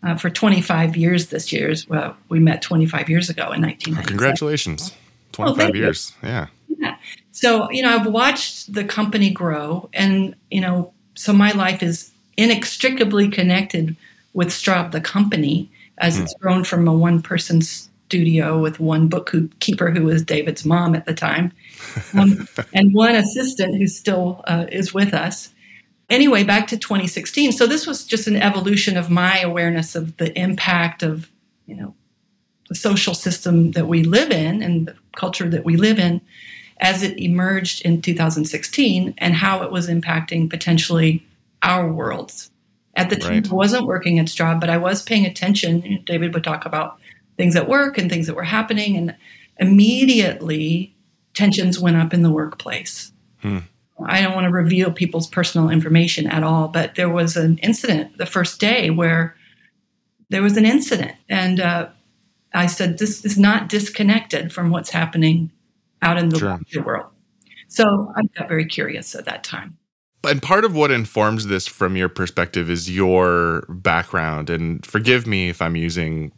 Uh, 0.01 0.15
for 0.15 0.29
25 0.29 0.95
years 0.95 1.27
this 1.27 1.51
year. 1.51 1.75
Well, 1.89 2.15
we 2.29 2.39
met 2.39 2.61
25 2.61 3.09
years 3.09 3.29
ago 3.29 3.51
in 3.51 3.61
1997. 3.61 4.05
Congratulations. 4.07 4.93
25 5.33 5.69
oh, 5.69 5.73
years. 5.73 6.13
You. 6.23 6.29
Yeah. 6.29 6.47
So, 7.39 7.71
you 7.71 7.81
know, 7.83 7.95
I've 7.95 8.05
watched 8.05 8.73
the 8.73 8.83
company 8.83 9.29
grow, 9.29 9.89
and, 9.93 10.35
you 10.51 10.59
know, 10.59 10.91
so 11.15 11.31
my 11.31 11.53
life 11.53 11.81
is 11.81 12.11
inextricably 12.35 13.29
connected 13.29 13.95
with 14.33 14.49
Straub, 14.49 14.91
the 14.91 14.99
company, 14.99 15.71
as 15.99 16.17
mm. 16.17 16.23
it's 16.23 16.33
grown 16.33 16.65
from 16.65 16.85
a 16.85 16.93
one 16.93 17.21
person 17.21 17.61
studio 17.61 18.59
with 18.59 18.81
one 18.81 19.07
bookkeeper 19.07 19.89
who 19.89 20.03
was 20.03 20.21
David's 20.21 20.65
mom 20.65 20.95
at 20.95 21.05
the 21.05 21.13
time, 21.13 21.53
um, 22.13 22.45
and 22.73 22.93
one 22.93 23.15
assistant 23.15 23.77
who 23.77 23.87
still 23.87 24.43
uh, 24.45 24.65
is 24.69 24.93
with 24.93 25.13
us. 25.13 25.47
Anyway, 26.09 26.43
back 26.43 26.67
to 26.67 26.77
2016. 26.77 27.53
So 27.53 27.67
this 27.67 27.87
was 27.87 28.03
just 28.03 28.27
an 28.27 28.35
evolution 28.35 28.97
of 28.97 29.09
my 29.09 29.39
awareness 29.39 29.95
of 29.95 30.17
the 30.17 30.37
impact 30.37 31.03
of, 31.03 31.31
you 31.67 31.75
know, 31.75 31.95
the 32.67 32.75
social 32.75 33.13
system 33.13 33.71
that 33.71 33.87
we 33.87 34.03
live 34.03 34.29
in 34.29 34.61
and 34.61 34.89
the 34.89 34.95
culture 35.15 35.47
that 35.47 35.63
we 35.63 35.77
live 35.77 35.99
in 35.99 36.19
as 36.79 37.03
it 37.03 37.17
emerged 37.19 37.81
in 37.85 38.01
2016 38.01 39.13
and 39.17 39.33
how 39.33 39.63
it 39.63 39.71
was 39.71 39.89
impacting 39.89 40.49
potentially 40.49 41.25
our 41.61 41.91
worlds. 41.91 42.51
At 42.95 43.09
the 43.09 43.15
time, 43.15 43.43
right. 43.43 43.51
I 43.51 43.55
wasn't 43.55 43.85
working 43.85 44.17
its 44.17 44.33
job, 44.33 44.59
but 44.59 44.69
I 44.69 44.77
was 44.77 45.01
paying 45.01 45.25
attention. 45.25 46.03
David 46.05 46.33
would 46.33 46.43
talk 46.43 46.65
about 46.65 46.97
things 47.37 47.55
at 47.55 47.69
work 47.69 47.97
and 47.97 48.09
things 48.09 48.27
that 48.27 48.35
were 48.35 48.43
happening, 48.43 48.97
and 48.97 49.15
immediately 49.57 50.93
tensions 51.33 51.79
went 51.79 51.97
up 51.97 52.13
in 52.13 52.23
the 52.23 52.31
workplace. 52.31 53.13
Hmm. 53.41 53.59
I 54.05 54.21
don't 54.21 54.33
want 54.33 54.45
to 54.45 54.51
reveal 54.51 54.91
people's 54.91 55.27
personal 55.27 55.69
information 55.69 56.27
at 56.27 56.43
all, 56.43 56.69
but 56.69 56.95
there 56.95 57.09
was 57.09 57.37
an 57.37 57.57
incident 57.59 58.17
the 58.17 58.25
first 58.25 58.59
day 58.59 58.89
where 58.89 59.35
there 60.29 60.41
was 60.41 60.57
an 60.57 60.65
incident, 60.65 61.13
and 61.27 61.59
uh, 61.59 61.89
I 62.53 62.67
said, 62.67 62.97
This 62.97 63.23
is 63.25 63.37
not 63.37 63.69
disconnected 63.69 64.51
from 64.51 64.71
what's 64.71 64.89
happening 64.89 65.51
out 66.01 66.17
in 66.17 66.29
the 66.29 66.59
sure. 66.67 66.83
world. 66.83 67.07
So 67.67 68.11
I 68.15 68.21
got 68.37 68.47
very 68.47 68.65
curious 68.65 69.15
at 69.15 69.25
that 69.25 69.43
time. 69.43 69.77
And 70.23 70.41
part 70.41 70.65
of 70.65 70.75
what 70.75 70.91
informs 70.91 71.47
this 71.47 71.65
from 71.67 71.95
your 71.95 72.09
perspective 72.09 72.69
is 72.69 72.93
your 72.93 73.65
background. 73.69 74.49
And 74.49 74.85
forgive 74.85 75.25
me 75.25 75.49
if 75.49 75.61
I'm 75.61 75.75
using 75.75 76.33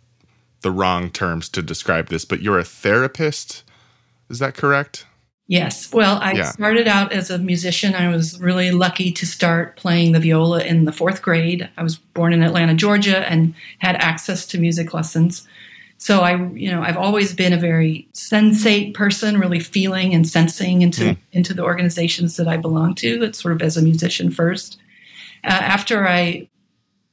the 0.62 0.72
wrong 0.72 1.10
terms 1.10 1.50
to 1.50 1.62
describe 1.62 2.10
this, 2.10 2.24
but 2.26 2.42
you're 2.42 2.60
a 2.60 2.64
therapist. 2.64 3.64
Is 4.30 4.40
that 4.40 4.54
correct? 4.54 5.06
Yes. 5.48 5.92
Well, 5.92 6.20
I 6.22 6.34
yeah. 6.34 6.52
started 6.52 6.88
out 6.88 7.12
as 7.12 7.30
a 7.30 7.38
musician. 7.38 7.94
I 7.94 8.08
was 8.08 8.40
really 8.40 8.72
lucky 8.72 9.12
to 9.12 9.26
start 9.26 9.76
playing 9.76 10.14
the 10.14 10.20
viola 10.20 10.64
in 10.64 10.86
the 10.86 10.94
fourth 10.94 11.22
grade. 11.22 11.70
I 11.76 11.84
was 11.84 11.98
born 11.98 12.32
in 12.32 12.44
Atlanta, 12.44 12.74
Georgia, 12.74 13.30
and 13.30 13.54
had 13.80 13.96
access 13.98 14.46
to 14.48 14.58
music 14.58 14.94
lessons. 14.94 15.46
So 16.02 16.22
I, 16.22 16.36
you 16.54 16.72
know, 16.72 16.82
I've 16.82 16.98
always 16.98 17.32
been 17.32 17.54
a 17.54 17.60
very 17.60 18.08
sensate 18.12 18.96
person, 18.96 19.40
really 19.40 19.60
feeling 19.60 20.16
and 20.16 20.28
sensing 20.28 20.82
into 20.82 21.04
mm. 21.04 21.18
into 21.32 21.54
the 21.54 21.62
organizations 21.62 22.38
that 22.38 22.48
I 22.48 22.58
belong 22.58 22.96
to. 22.96 23.22
It's 23.22 23.40
sort 23.40 23.54
of 23.54 23.62
as 23.62 23.78
a 23.78 23.84
musician 23.84 24.32
first. 24.32 24.80
Uh, 25.44 25.50
after 25.50 26.08
I, 26.08 26.50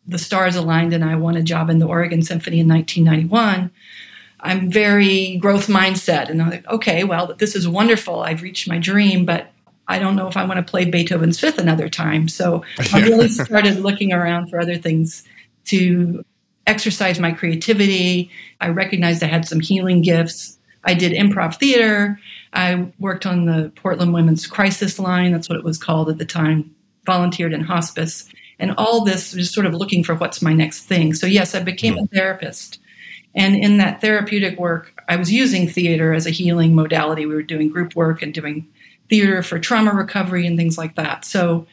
the 0.07 0.17
stars 0.17 0.57
aligned 0.57 0.95
and 0.95 1.05
I 1.05 1.17
won 1.17 1.37
a 1.37 1.43
job 1.43 1.69
in 1.69 1.81
the 1.81 1.87
Oregon 1.87 2.23
Symphony 2.23 2.61
in 2.61 2.69
1991. 2.69 3.71
I'm 4.41 4.71
very 4.71 5.37
growth 5.37 5.67
mindset, 5.67 6.31
and 6.31 6.41
I'm 6.41 6.49
like, 6.49 6.67
okay, 6.69 7.05
well, 7.05 7.35
this 7.35 7.55
is 7.55 7.69
wonderful. 7.69 8.23
I've 8.23 8.41
reached 8.41 8.69
my 8.69 8.79
dream, 8.79 9.27
but 9.27 9.53
I 9.87 9.99
don't 9.99 10.17
know 10.17 10.29
if 10.29 10.37
I 10.39 10.47
want 10.47 10.67
to 10.67 10.71
play 10.71 10.87
Beethoven's 10.87 11.39
Fifth 11.39 11.59
another 11.59 11.91
time. 11.91 12.27
So 12.27 12.65
I 12.95 13.03
really 13.03 13.29
started 13.29 13.81
looking 13.81 14.15
around 14.15 14.49
for 14.49 14.59
other 14.59 14.79
things 14.79 15.25
to 15.67 16.25
exercise 16.69 17.19
my 17.19 17.33
creativity. 17.33 18.31
I 18.61 18.69
recognized 18.69 19.23
I 19.23 19.27
had 19.27 19.49
some 19.49 19.61
healing 19.61 20.03
gifts. 20.03 20.59
I 20.85 20.95
did 20.95 21.13
improv 21.13 21.57
theater. 21.57 22.21
I 22.53 22.93
worked 22.99 23.27
on 23.27 23.47
the 23.47 23.73
Portland 23.75 24.15
Women's 24.15 24.47
Crisis 24.47 24.99
Line. 24.99 25.33
That's 25.33 25.49
what 25.49 25.59
it 25.59 25.65
was 25.65 25.79
called 25.79 26.09
at 26.09 26.19
the 26.19 26.25
time. 26.25 26.75
Volunteered 27.05 27.53
in 27.53 27.63
hospice. 27.63 28.29
And 28.59 28.75
all 28.77 29.05
this 29.05 29.33
just 29.33 29.55
sort 29.55 29.67
of 29.67 29.75
looking 29.75 30.05
for 30.05 30.15
what's 30.15 30.43
my 30.43 30.53
next 30.53 30.85
thing. 30.85 31.15
So, 31.15 31.27
yes, 31.27 31.55
I 31.55 31.61
became 31.61 31.95
hmm. 31.95 32.05
a 32.05 32.07
therapist. 32.09 32.81
And 33.35 33.57
in 33.57 33.79
that 33.79 34.01
therapeutic 34.01 34.59
work, 34.59 35.01
I 35.09 35.17
was 35.17 35.33
using 35.33 35.69
theater 35.69 36.13
as 36.13 36.27
a 36.27 36.31
healing 36.31 36.75
modality. 36.75 37.27
We 37.27 37.35
were 37.35 37.43
doing 37.43 37.71
group 37.71 37.95
work 37.95 38.23
and 38.23 38.35
doing 38.35 38.67
theater 39.09 39.43
for 39.43 39.59
trauma 39.59 39.93
recovery 39.93 40.47
and 40.47 40.57
things 40.57 40.77
like 40.77 40.97
that. 40.97 41.25
So 41.25 41.67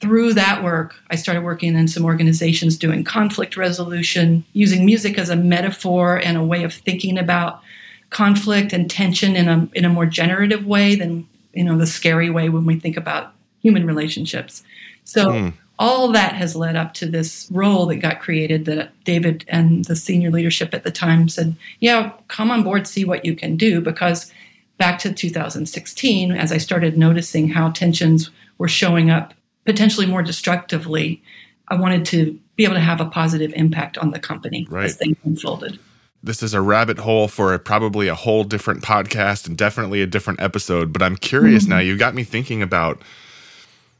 through 0.00 0.34
that 0.34 0.62
work, 0.62 0.94
I 1.10 1.16
started 1.16 1.42
working 1.42 1.74
in 1.74 1.88
some 1.88 2.04
organizations 2.04 2.76
doing 2.76 3.02
conflict 3.02 3.56
resolution, 3.56 4.44
using 4.52 4.84
music 4.84 5.18
as 5.18 5.30
a 5.30 5.36
metaphor 5.36 6.18
and 6.18 6.36
a 6.36 6.44
way 6.44 6.64
of 6.64 6.74
thinking 6.74 7.16
about 7.18 7.62
conflict 8.10 8.72
and 8.72 8.90
tension 8.90 9.34
in 9.34 9.48
a 9.48 9.68
in 9.74 9.84
a 9.84 9.88
more 9.88 10.06
generative 10.06 10.66
way 10.66 10.94
than 10.94 11.26
you 11.54 11.64
know 11.64 11.76
the 11.78 11.86
scary 11.86 12.30
way 12.30 12.48
when 12.48 12.66
we 12.66 12.78
think 12.78 12.96
about 12.96 13.32
human 13.62 13.86
relationships. 13.86 14.62
So 15.04 15.28
mm. 15.28 15.52
all 15.78 16.12
that 16.12 16.34
has 16.34 16.54
led 16.54 16.76
up 16.76 16.92
to 16.94 17.06
this 17.06 17.48
role 17.50 17.86
that 17.86 17.96
got 17.96 18.20
created 18.20 18.66
that 18.66 18.92
David 19.04 19.44
and 19.48 19.84
the 19.86 19.96
senior 19.96 20.30
leadership 20.30 20.74
at 20.74 20.84
the 20.84 20.90
time 20.90 21.28
said, 21.28 21.56
"Yeah, 21.80 22.12
come 22.28 22.50
on 22.50 22.62
board, 22.62 22.86
see 22.86 23.06
what 23.06 23.24
you 23.24 23.34
can 23.34 23.56
do." 23.56 23.80
Because 23.80 24.30
back 24.76 24.98
to 24.98 25.12
2016, 25.12 26.32
as 26.32 26.52
I 26.52 26.58
started 26.58 26.98
noticing 26.98 27.48
how 27.48 27.70
tensions 27.70 28.30
were 28.58 28.68
showing 28.68 29.10
up 29.10 29.32
potentially 29.66 30.06
more 30.06 30.22
destructively, 30.22 31.22
I 31.68 31.74
wanted 31.74 32.06
to 32.06 32.38
be 32.54 32.64
able 32.64 32.74
to 32.74 32.80
have 32.80 33.00
a 33.00 33.06
positive 33.06 33.52
impact 33.54 33.98
on 33.98 34.12
the 34.12 34.18
company 34.18 34.66
right. 34.70 34.86
as 34.86 34.96
things 34.96 35.16
unfolded. 35.24 35.78
This 36.22 36.42
is 36.42 36.54
a 36.54 36.60
rabbit 36.60 36.98
hole 36.98 37.28
for 37.28 37.52
a, 37.52 37.58
probably 37.58 38.08
a 38.08 38.14
whole 38.14 38.44
different 38.44 38.82
podcast 38.82 39.46
and 39.46 39.56
definitely 39.56 40.00
a 40.00 40.06
different 40.06 40.40
episode. 40.40 40.92
But 40.92 41.02
I'm 41.02 41.16
curious 41.16 41.64
mm-hmm. 41.64 41.72
now. 41.72 41.78
You 41.80 41.98
got 41.98 42.14
me 42.14 42.24
thinking 42.24 42.62
about 42.62 43.02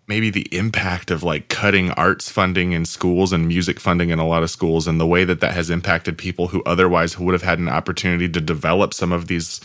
maybe 0.08 0.30
the 0.30 0.48
impact 0.56 1.10
of 1.10 1.22
like 1.22 1.48
cutting 1.48 1.90
arts 1.92 2.30
funding 2.30 2.72
in 2.72 2.84
schools 2.84 3.32
and 3.32 3.48
music 3.48 3.80
funding 3.80 4.10
in 4.10 4.18
a 4.18 4.26
lot 4.26 4.42
of 4.42 4.50
schools 4.50 4.86
and 4.86 5.00
the 5.00 5.06
way 5.06 5.24
that 5.24 5.40
that 5.40 5.52
has 5.52 5.68
impacted 5.68 6.16
people 6.16 6.48
who 6.48 6.62
otherwise 6.64 7.18
would 7.18 7.32
have 7.32 7.42
had 7.42 7.58
an 7.58 7.68
opportunity 7.68 8.28
to 8.28 8.40
develop 8.40 8.94
some 8.94 9.12
of 9.12 9.26
these 9.26 9.60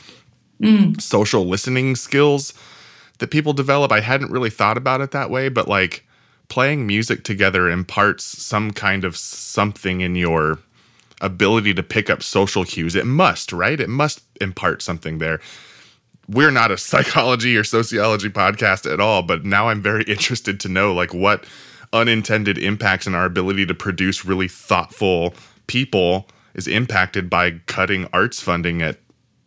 mm. 0.60 1.00
social 1.00 1.46
listening 1.46 1.96
skills 1.96 2.53
that 3.22 3.32
people 3.32 3.54
develop. 3.54 3.92
I 3.92 4.01
hadn't 4.01 4.32
really 4.32 4.50
thought 4.50 4.78
about 4.78 5.00
it 5.00 5.12
that 5.12 5.30
way, 5.30 5.48
but 5.48 5.68
like 5.68 6.06
playing 6.50 6.86
music 6.86 7.24
together 7.24 7.70
imparts 7.70 8.25
some 8.25 8.72
kind 8.72 9.06
of 9.06 9.16
something 9.16 10.01
in 10.01 10.16
your 10.16 10.60
ability 11.22 11.74
to 11.75 11.84
pick 11.84 12.10
up 12.10 12.22
social 12.22 12.66
cues. 12.66 12.96
It 12.96 13.06
must, 13.06 13.54
right? 13.54 13.80
It 13.80 13.90
must 13.90 14.24
impart 14.42 14.82
something 14.82 15.20
there. 15.20 15.40
We're 16.28 16.51
not 16.51 16.72
a 16.72 16.78
psychology 16.90 17.56
or 17.56 17.63
sociology 17.63 18.30
podcast 18.30 18.92
at 18.92 19.00
all, 19.00 19.22
but 19.22 19.46
now 19.46 19.70
I'm 19.70 19.82
very 19.82 20.04
interested 20.08 20.60
to 20.60 20.68
know 20.68 20.94
like 20.94 21.13
what 21.13 21.46
unintended 21.94 22.58
impacts 22.58 23.08
in 23.08 23.16
our 23.16 23.25
ability 23.25 23.66
to 23.68 23.74
produce 23.74 24.25
really 24.25 24.48
thoughtful 24.48 25.34
people 25.68 26.28
is 26.54 26.68
impacted 26.68 27.30
by 27.30 27.51
cutting 27.68 28.10
arts 28.12 28.42
funding 28.42 28.82
at 28.82 28.98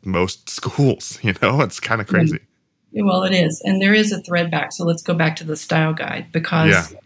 most 0.05 0.49
schools, 0.59 1.19
you 1.23 1.35
know? 1.43 1.61
It's 1.61 1.81
kind 1.81 2.01
of 2.01 2.07
mm-hmm. 2.07 2.17
crazy. 2.17 2.41
Well, 2.95 3.25
it 3.25 3.35
is. 3.35 3.61
And 3.65 3.83
there 3.83 3.95
is 3.95 4.13
a 4.13 4.21
thread 4.21 4.51
back. 4.51 4.73
So 4.73 4.85
let's 4.85 5.03
go 5.03 5.15
back 5.15 5.37
to 5.37 5.45
the 5.45 5.57
style 5.57 5.93
guide 5.93 6.27
because 6.33 6.93
yeah. 6.93 6.99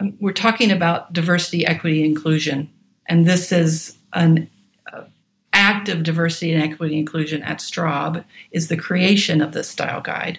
Um, 0.00 0.16
we're 0.20 0.32
talking 0.32 0.70
about 0.70 1.12
diversity, 1.12 1.66
equity, 1.66 2.04
inclusion. 2.04 2.70
And 3.08 3.26
this 3.26 3.52
is 3.52 3.96
an 4.12 4.48
uh, 4.92 5.04
act 5.52 5.88
of 5.88 6.02
diversity 6.02 6.52
and 6.52 6.62
equity 6.62 6.98
inclusion 6.98 7.42
at 7.42 7.58
Straub 7.58 8.24
is 8.52 8.68
the 8.68 8.76
creation 8.76 9.40
of 9.40 9.52
this 9.52 9.68
style 9.68 10.00
guide. 10.00 10.38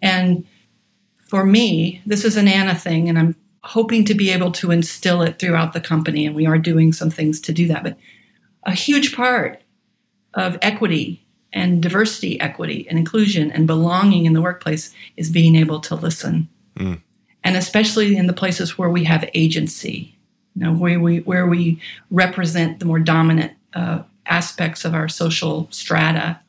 And 0.00 0.46
for 1.28 1.44
me, 1.44 2.02
this 2.06 2.24
is 2.24 2.36
an 2.36 2.48
Anna 2.48 2.74
thing, 2.74 3.08
and 3.08 3.18
I'm 3.18 3.36
hoping 3.62 4.04
to 4.06 4.14
be 4.14 4.30
able 4.30 4.50
to 4.52 4.70
instill 4.70 5.22
it 5.22 5.38
throughout 5.38 5.74
the 5.74 5.80
company. 5.80 6.26
And 6.26 6.34
we 6.34 6.46
are 6.46 6.58
doing 6.58 6.92
some 6.92 7.10
things 7.10 7.40
to 7.42 7.52
do 7.52 7.68
that. 7.68 7.82
But 7.82 7.98
a 8.64 8.72
huge 8.72 9.14
part 9.14 9.62
of 10.34 10.58
equity 10.62 11.26
and 11.52 11.82
diversity, 11.82 12.40
equity, 12.40 12.86
and 12.88 12.98
inclusion 12.98 13.50
and 13.50 13.66
belonging 13.66 14.26
in 14.26 14.32
the 14.32 14.42
workplace 14.42 14.94
is 15.16 15.30
being 15.30 15.56
able 15.56 15.80
to 15.80 15.94
listen. 15.94 16.48
Mm. 16.76 17.00
And 17.42 17.56
especially 17.56 18.16
in 18.16 18.26
the 18.26 18.32
places 18.32 18.78
where 18.78 18.90
we 18.90 19.04
have 19.04 19.28
agency, 19.34 20.16
you 20.54 20.64
know, 20.64 20.72
where 20.72 21.00
we 21.00 21.20
where 21.20 21.46
we 21.46 21.80
represent 22.10 22.78
the 22.78 22.84
more 22.84 22.98
dominant 22.98 23.52
uh, 23.74 24.02
aspects 24.26 24.84
of 24.84 24.94
our 24.94 25.08
social 25.08 25.68
strata. 25.70 26.40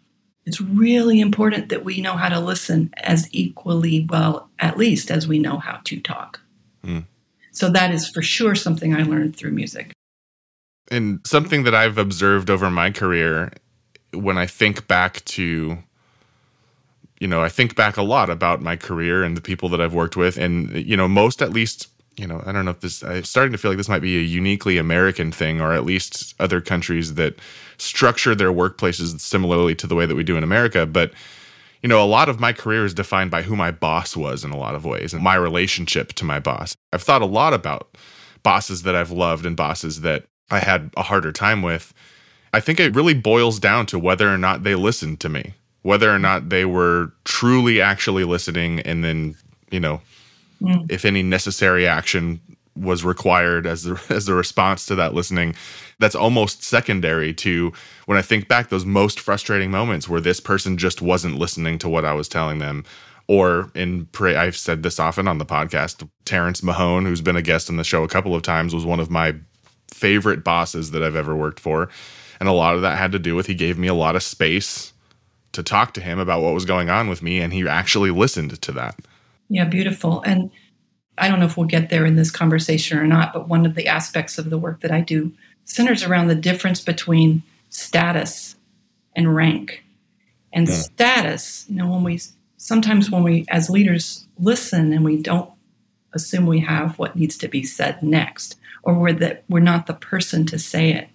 It's 0.46 0.60
really 0.60 1.22
important 1.22 1.70
that 1.70 1.86
we 1.86 2.02
know 2.02 2.14
how 2.14 2.30
to 2.30 2.40
listen 2.40 2.92
as 2.98 3.30
equally 3.32 4.08
well, 4.10 4.50
at 4.60 4.78
least 4.78 5.12
as 5.12 5.28
we 5.28 5.40
know 5.40 5.58
how 5.58 5.80
to 5.86 6.00
talk. 6.00 6.42
Mm. 6.86 7.06
So 7.52 7.70
that 7.70 7.92
is 7.92 8.10
for 8.10 8.22
sure 8.22 8.56
something 8.56 8.96
I 8.96 9.04
learned 9.04 9.36
through 9.36 9.52
music. 9.52 9.94
And 10.90 11.20
something 11.26 11.64
that 11.64 11.76
I've 11.76 11.98
observed 11.98 12.50
over 12.50 12.70
my 12.70 12.92
career 12.92 13.52
when 14.14 14.38
I 14.38 14.46
think 14.46 14.88
back 14.88 15.24
to, 15.26 15.78
you 17.20 17.28
know, 17.28 17.42
I 17.42 17.50
think 17.50 17.76
back 17.76 17.98
a 17.98 18.02
lot 18.02 18.30
about 18.30 18.62
my 18.62 18.76
career 18.76 19.24
and 19.24 19.38
the 19.38 19.42
people 19.42 19.70
that 19.70 19.82
I've 19.82 19.94
worked 19.94 20.18
with, 20.18 20.38
and 20.38 20.72
you 20.74 20.98
know, 20.98 21.08
most 21.08 21.42
at 21.42 21.52
least, 21.52 21.88
you 22.18 22.28
know, 22.28 22.44
I 22.46 22.52
don't 22.52 22.66
know 22.66 22.72
if 22.72 22.82
this. 22.82 23.04
I'm 23.04 23.24
starting 23.24 23.52
to 23.52 23.58
feel 23.58 23.72
like 23.72 23.78
this 23.78 23.90
might 23.90 24.02
be 24.02 24.18
a 24.18 24.22
uniquely 24.22 24.78
American 24.78 25.32
thing, 25.32 25.62
or 25.62 25.74
at 25.74 25.86
least 25.86 26.36
other 26.40 26.62
countries 26.62 27.16
that 27.16 27.36
structure 27.78 28.36
their 28.36 28.52
workplaces 28.52 29.20
similarly 29.20 29.76
to 29.76 29.88
the 29.88 29.96
way 29.96 30.06
that 30.06 30.16
we 30.16 30.24
do 30.24 30.38
in 30.38 30.44
America, 30.44 30.86
but. 30.86 31.14
You 31.84 31.90
know, 31.90 32.04
a 32.04 32.06
lot 32.06 32.30
of 32.30 32.40
my 32.40 32.54
career 32.54 32.86
is 32.86 32.94
defined 32.94 33.32
by 33.32 33.42
who 33.42 33.56
my 33.56 33.72
boss 33.72 34.16
was 34.16 34.46
in 34.46 34.52
a 34.52 34.56
lot 34.56 34.76
of 34.76 34.86
ways 34.86 35.16
and 35.16 35.24
my 35.24 35.34
relationship 35.34 36.14
to 36.14 36.24
my 36.24 36.38
boss. 36.38 36.76
I've 36.94 37.02
thought 37.02 37.24
a 37.24 37.26
lot 37.26 37.56
about 37.56 37.98
bosses 38.44 38.84
that 38.84 38.94
I've 38.96 39.10
loved 39.10 39.48
and 39.48 39.58
bosses 39.58 40.02
that 40.02 40.26
I 40.52 40.60
had 40.60 40.92
a 40.96 41.02
harder 41.02 41.32
time 41.32 41.64
with 41.64 41.92
I 42.54 42.60
think 42.60 42.80
it 42.80 42.96
really 42.96 43.14
boils 43.14 43.60
down 43.60 43.86
to 43.88 44.00
whether 44.00 44.28
or 44.28 44.38
not 44.38 44.64
they 44.64 44.76
listened 44.76 45.20
to 45.22 45.30
me, 45.30 45.54
whether 45.84 46.14
or 46.14 46.20
not 46.20 46.50
they 46.50 46.66
were 46.66 47.14
truly 47.24 47.82
actually 47.82 48.24
listening, 48.24 48.82
and 48.82 49.04
then, 49.04 49.36
you 49.72 49.80
know, 49.80 50.02
mm. 50.62 50.92
if 50.92 51.06
any 51.06 51.24
necessary 51.24 51.88
action 51.88 52.42
was 52.76 53.04
required 53.04 53.66
as 53.66 53.84
the, 53.84 54.02
as 54.10 54.28
a 54.28 54.34
response 54.34 54.86
to 54.88 54.96
that 54.96 55.14
listening. 55.14 55.56
That's 56.00 56.16
almost 56.16 56.64
secondary 56.64 57.34
to 57.36 57.74
when 58.06 58.18
I 58.18 58.22
think 58.22 58.48
back 58.48 58.70
those 58.70 58.86
most 58.86 59.20
frustrating 59.20 59.72
moments 59.72 60.10
where 60.10 60.22
this 60.22 60.40
person 60.40 60.78
just 60.78 61.02
wasn't 61.02 61.38
listening 61.38 61.78
to 61.80 61.90
what 61.90 62.06
I 62.06 62.14
was 62.14 62.28
telling 62.28 62.60
them. 62.60 62.84
Or 63.28 63.72
in 63.76 64.10
I've 64.20 64.58
said 64.58 64.84
this 64.84 65.00
often 65.00 65.28
on 65.28 65.38
the 65.38 65.46
podcast. 65.46 66.08
Terrence 66.26 66.64
Mahone, 66.64 67.06
who's 67.06 67.22
been 67.22 67.36
a 67.36 67.42
guest 67.42 67.70
on 67.70 67.78
the 67.78 67.84
show 67.84 68.04
a 68.04 68.08
couple 68.08 68.36
of 68.36 68.42
times, 68.42 68.74
was 68.74 68.86
one 68.86 69.00
of 69.00 69.10
my 69.10 69.36
favorite 69.94 70.44
bosses 70.44 70.92
that 70.92 71.04
I've 71.04 71.16
ever 71.16 71.36
worked 71.36 71.60
for. 71.60 71.90
And 72.42 72.50
a 72.50 72.54
lot 72.54 72.74
of 72.74 72.82
that 72.82 72.98
had 72.98 73.12
to 73.12 73.20
do 73.20 73.36
with 73.36 73.46
he 73.46 73.54
gave 73.54 73.78
me 73.78 73.88
a 73.88 73.94
lot 73.94 74.16
of 74.16 74.24
space 74.24 74.94
to 75.52 75.62
talk 75.62 75.94
to 75.94 76.02
him 76.02 76.18
about 76.18 76.42
what 76.42 76.56
was 76.56 76.66
going 76.66 76.90
on 76.90 77.08
with 77.08 77.22
me. 77.22 77.40
And 77.40 77.54
he 77.54 77.68
actually 77.68 78.10
listened 78.10 78.60
to 78.60 78.72
that. 78.72 78.96
Yeah, 79.48 79.66
beautiful. 79.66 80.24
And 80.24 80.50
I 81.20 81.28
don't 81.28 81.40
know 81.40 81.46
if 81.46 81.56
we'll 81.56 81.68
get 81.68 81.92
there 81.92 82.04
in 82.04 82.16
this 82.16 82.32
conversation 82.32 82.98
or 82.98 83.06
not, 83.06 83.32
but 83.32 83.48
one 83.48 83.68
of 83.68 83.76
the 83.76 83.88
aspects 83.88 84.40
of 84.40 84.50
the 84.50 84.58
work 84.58 84.82
that 84.82 84.90
I 84.90 85.02
do 85.02 85.32
centers 85.66 86.04
around 86.04 86.30
the 86.30 86.36
difference 86.36 86.82
between 86.82 87.44
status 87.70 88.56
and 89.16 89.36
rank. 89.36 89.84
And 90.52 90.68
yeah. 90.68 90.74
status, 90.74 91.68
you 91.70 91.76
know, 91.76 91.92
when 91.92 92.04
we 92.04 92.22
sometimes 92.58 93.12
when 93.12 93.22
we 93.22 93.46
as 93.50 93.70
leaders 93.70 94.26
listen 94.40 94.94
and 94.94 95.06
we 95.06 95.22
don't 95.22 95.52
assume 96.14 96.48
we 96.48 96.62
have 96.62 96.98
what 96.98 97.16
needs 97.16 97.38
to 97.38 97.48
be 97.48 97.62
said 97.62 98.02
next, 98.02 98.58
or 98.82 98.96
we're 98.96 99.14
that 99.14 99.44
we're 99.48 99.60
not 99.60 99.86
the 99.86 99.94
person 99.94 100.48
to 100.48 100.58
say 100.58 100.92
it, 100.92 101.08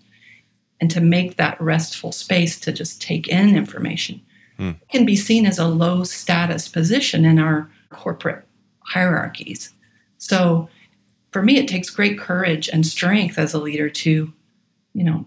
and 0.80 0.90
to 0.90 1.00
make 1.00 1.36
that 1.36 1.60
restful 1.60 2.12
space 2.12 2.58
to 2.60 2.72
just 2.72 3.00
take 3.00 3.28
in 3.28 3.56
information 3.56 4.20
hmm. 4.56 4.72
can 4.90 5.04
be 5.04 5.16
seen 5.16 5.46
as 5.46 5.58
a 5.58 5.66
low 5.66 6.04
status 6.04 6.68
position 6.68 7.24
in 7.24 7.38
our 7.38 7.70
corporate 7.90 8.44
hierarchies. 8.80 9.72
So 10.18 10.68
for 11.32 11.42
me, 11.42 11.58
it 11.58 11.68
takes 11.68 11.90
great 11.90 12.18
courage 12.18 12.68
and 12.68 12.86
strength 12.86 13.38
as 13.38 13.54
a 13.54 13.58
leader 13.58 13.90
to, 13.90 14.32
you 14.94 15.04
know, 15.04 15.26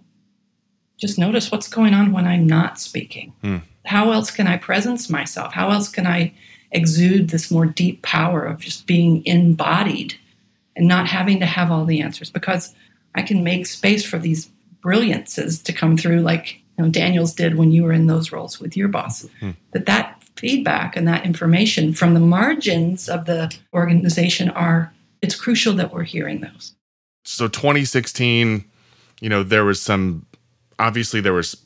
just 0.98 1.18
notice 1.18 1.52
what's 1.52 1.68
going 1.68 1.94
on 1.94 2.12
when 2.12 2.28
I'm 2.28 2.46
not 2.46 2.80
speaking. 2.80 3.34
Hmm. 3.42 3.58
How 3.86 4.12
else 4.12 4.30
can 4.30 4.48
I 4.48 4.58
presence 4.58 5.10
myself? 5.10 5.54
How 5.54 5.72
else 5.72 5.90
can 5.90 6.06
I 6.06 6.34
exude 6.72 7.30
this 7.30 7.50
more 7.50 7.66
deep 7.66 8.02
power 8.02 8.44
of 8.44 8.60
just 8.60 8.86
being 8.86 9.26
embodied 9.26 10.16
and 10.76 10.88
not 10.88 11.08
having 11.08 11.40
to 11.40 11.46
have 11.46 11.72
all 11.72 11.86
the 11.86 12.02
answers? 12.02 12.30
Because 12.30 12.76
I 13.16 13.22
can 13.22 13.44
make 13.44 13.66
space 13.66 14.06
for 14.06 14.20
these 14.20 14.50
brilliances 14.82 15.62
to 15.64 15.74
come 15.74 15.98
through 15.98 16.22
like 16.22 16.60
you 16.78 16.86
know, 16.86 16.92
Daniels 16.92 17.34
did 17.34 17.56
when 17.56 17.72
you 17.72 17.84
were 17.84 17.92
in 17.92 18.08
those 18.08 18.32
roles 18.32 18.60
with 18.60 18.78
your 18.78 18.88
boss. 18.88 19.24
Mm-hmm. 19.24 19.52
That 19.72 19.86
that 19.86 20.24
feedback 20.36 20.96
and 20.96 21.08
that 21.08 21.26
information 21.26 21.94
from 21.94 22.14
the 22.14 22.20
margins 22.22 23.10
of 23.10 23.26
the 23.26 23.54
organization 23.74 24.50
are 24.52 24.94
it's 25.22 25.36
crucial 25.36 25.74
that 25.74 25.94
we're 25.94 26.04
hearing 26.04 26.40
those. 26.40 26.74
So 27.26 27.50
2016, 27.50 28.64
you 29.20 29.30
know, 29.30 29.44
there 29.44 29.66
was 29.66 29.82
some 29.82 30.26
obviously 30.80 31.20
there 31.20 31.34
was 31.34 31.58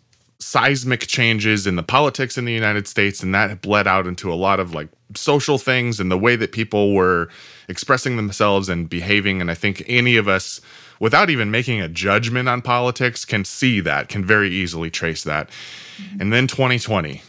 seismic 0.43 1.01
changes 1.01 1.65
in 1.65 1.75
the 1.75 1.83
politics 1.83 2.37
in 2.37 2.45
the 2.45 2.53
United 2.53 2.87
States 2.87 3.23
and 3.23 3.33
that 3.33 3.61
bled 3.61 3.87
out 3.87 4.07
into 4.07 4.31
a 4.31 4.35
lot 4.35 4.59
of 4.59 4.73
like 4.73 4.89
social 5.15 5.57
things 5.57 5.99
and 5.99 6.11
the 6.11 6.17
way 6.17 6.35
that 6.35 6.51
people 6.51 6.93
were 6.93 7.29
expressing 7.67 8.17
themselves 8.17 8.69
and 8.69 8.89
behaving. 8.89 9.41
And 9.41 9.49
I 9.49 9.53
think 9.53 9.83
any 9.87 10.15
of 10.15 10.27
us 10.27 10.59
without 11.03 11.29
even 11.29 11.51
making 11.51 11.81
a 11.81 11.89
judgment 11.89 12.47
on 12.47 12.61
politics, 12.61 13.25
can 13.25 13.43
see 13.43 13.81
that, 13.81 14.07
can 14.07 14.23
very 14.23 14.49
easily 14.49 14.89
trace 14.89 15.23
that. 15.25 15.49
Mm-hmm. 15.97 16.21
And 16.21 16.33
then 16.33 16.47
2020, 16.47 17.21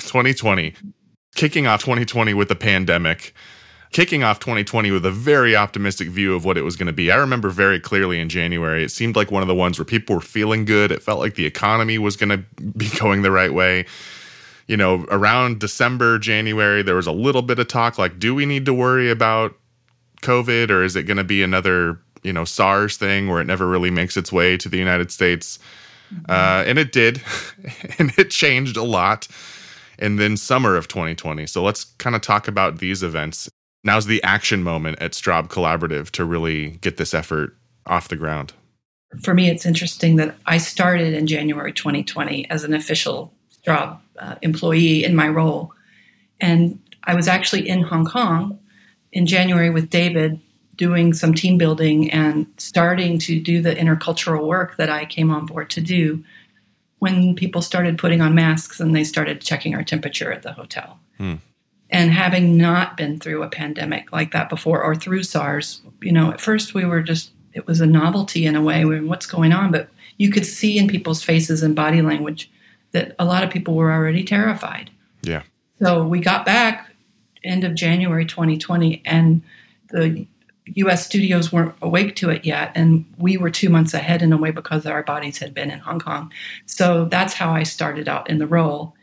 2020, 0.00 0.74
kicking 1.36 1.68
off 1.68 1.82
2020 1.82 2.34
with 2.34 2.48
the 2.48 2.56
pandemic, 2.56 3.32
kicking 3.92 4.24
off 4.24 4.40
2020 4.40 4.90
with 4.90 5.04
a 5.04 5.10
very 5.10 5.54
optimistic 5.54 6.08
view 6.08 6.34
of 6.34 6.44
what 6.44 6.56
it 6.56 6.62
was 6.62 6.76
going 6.76 6.86
to 6.86 6.92
be. 6.92 7.12
I 7.12 7.16
remember 7.16 7.50
very 7.50 7.78
clearly 7.78 8.18
in 8.18 8.28
January, 8.28 8.82
it 8.82 8.90
seemed 8.90 9.16
like 9.16 9.30
one 9.30 9.42
of 9.42 9.48
the 9.48 9.54
ones 9.54 9.78
where 9.78 9.84
people 9.84 10.16
were 10.16 10.22
feeling 10.22 10.64
good. 10.64 10.90
It 10.90 11.02
felt 11.02 11.20
like 11.20 11.34
the 11.34 11.46
economy 11.46 11.98
was 11.98 12.16
going 12.16 12.30
to 12.30 12.62
be 12.76 12.88
going 12.98 13.22
the 13.22 13.30
right 13.30 13.52
way. 13.52 13.84
You 14.66 14.76
know, 14.76 15.04
around 15.10 15.60
December, 15.60 16.18
January, 16.18 16.82
there 16.82 16.94
was 16.94 17.06
a 17.06 17.12
little 17.12 17.42
bit 17.42 17.58
of 17.58 17.68
talk 17.68 17.98
like, 17.98 18.18
do 18.18 18.34
we 18.34 18.46
need 18.46 18.64
to 18.66 18.74
worry 18.74 19.10
about 19.10 19.54
COVID 20.22 20.70
or 20.70 20.82
is 20.82 20.96
it 20.96 21.02
going 21.02 21.16
to 21.18 21.24
be 21.24 21.42
another, 21.42 22.00
you 22.22 22.32
know, 22.32 22.44
SARS 22.44 22.96
thing 22.96 23.28
where 23.28 23.40
it 23.40 23.46
never 23.46 23.66
really 23.66 23.90
makes 23.90 24.16
its 24.16 24.32
way 24.32 24.56
to 24.56 24.68
the 24.68 24.78
United 24.78 25.10
States? 25.10 25.58
Mm-hmm. 26.14 26.30
Uh, 26.30 26.64
and 26.66 26.78
it 26.78 26.92
did. 26.92 27.20
and 27.98 28.12
it 28.16 28.30
changed 28.30 28.76
a 28.76 28.82
lot. 28.82 29.28
And 29.98 30.18
then 30.18 30.36
summer 30.36 30.76
of 30.76 30.88
2020. 30.88 31.46
So 31.46 31.62
let's 31.62 31.84
kind 31.84 32.16
of 32.16 32.22
talk 32.22 32.48
about 32.48 32.78
these 32.78 33.02
events 33.02 33.50
now's 33.84 34.06
the 34.06 34.22
action 34.22 34.62
moment 34.62 34.98
at 35.00 35.12
Straub 35.12 35.48
Collaborative 35.48 36.10
to 36.10 36.24
really 36.24 36.70
get 36.80 36.96
this 36.96 37.14
effort 37.14 37.56
off 37.86 38.08
the 38.08 38.16
ground? 38.16 38.52
For 39.22 39.34
me, 39.34 39.50
it's 39.50 39.66
interesting 39.66 40.16
that 40.16 40.36
I 40.46 40.58
started 40.58 41.14
in 41.14 41.26
January 41.26 41.72
2020 41.72 42.48
as 42.48 42.64
an 42.64 42.72
official 42.72 43.32
Straub 43.52 43.98
uh, 44.18 44.36
employee 44.42 45.04
in 45.04 45.14
my 45.14 45.28
role. 45.28 45.72
And 46.40 46.80
I 47.04 47.14
was 47.14 47.28
actually 47.28 47.68
in 47.68 47.82
Hong 47.82 48.06
Kong 48.06 48.58
in 49.12 49.26
January 49.26 49.70
with 49.70 49.90
David 49.90 50.40
doing 50.76 51.12
some 51.12 51.34
team 51.34 51.58
building 51.58 52.10
and 52.10 52.46
starting 52.56 53.18
to 53.18 53.38
do 53.38 53.60
the 53.60 53.74
intercultural 53.74 54.46
work 54.46 54.76
that 54.76 54.88
I 54.88 55.04
came 55.04 55.30
on 55.30 55.46
board 55.46 55.68
to 55.70 55.80
do 55.80 56.24
when 56.98 57.34
people 57.34 57.60
started 57.60 57.98
putting 57.98 58.20
on 58.20 58.34
masks 58.34 58.80
and 58.80 58.94
they 58.94 59.04
started 59.04 59.40
checking 59.40 59.74
our 59.74 59.82
temperature 59.82 60.32
at 60.32 60.42
the 60.42 60.52
hotel. 60.52 60.98
Hmm. 61.18 61.34
And 61.92 62.10
having 62.10 62.56
not 62.56 62.96
been 62.96 63.20
through 63.20 63.42
a 63.42 63.48
pandemic 63.48 64.10
like 64.12 64.32
that 64.32 64.48
before 64.48 64.82
or 64.82 64.94
through 64.94 65.22
SARS, 65.24 65.82
you 66.00 66.10
know, 66.10 66.32
at 66.32 66.40
first 66.40 66.72
we 66.72 66.86
were 66.86 67.02
just, 67.02 67.32
it 67.52 67.66
was 67.66 67.82
a 67.82 67.86
novelty 67.86 68.46
in 68.46 68.56
a 68.56 68.62
way, 68.62 68.84
what's 68.84 69.26
going 69.26 69.52
on? 69.52 69.70
But 69.70 69.90
you 70.16 70.30
could 70.30 70.46
see 70.46 70.78
in 70.78 70.88
people's 70.88 71.22
faces 71.22 71.62
and 71.62 71.76
body 71.76 72.00
language 72.00 72.50
that 72.92 73.14
a 73.18 73.26
lot 73.26 73.44
of 73.44 73.50
people 73.50 73.74
were 73.74 73.92
already 73.92 74.24
terrified. 74.24 74.90
Yeah. 75.22 75.42
So 75.80 76.02
we 76.02 76.20
got 76.20 76.46
back 76.46 76.90
end 77.44 77.64
of 77.64 77.74
January 77.74 78.24
2020, 78.24 79.02
and 79.04 79.42
the 79.90 80.26
US 80.76 81.04
studios 81.04 81.52
weren't 81.52 81.74
awake 81.82 82.16
to 82.16 82.30
it 82.30 82.44
yet. 82.44 82.72
And 82.74 83.04
we 83.18 83.36
were 83.36 83.50
two 83.50 83.68
months 83.68 83.92
ahead 83.92 84.22
in 84.22 84.32
a 84.32 84.36
way 84.36 84.50
because 84.50 84.86
our 84.86 85.02
bodies 85.02 85.38
had 85.38 85.52
been 85.52 85.70
in 85.70 85.80
Hong 85.80 85.98
Kong. 85.98 86.32
So 86.66 87.06
that's 87.06 87.34
how 87.34 87.52
I 87.52 87.64
started 87.64 88.08
out 88.08 88.30
in 88.30 88.38
the 88.38 88.46
role. 88.46 88.94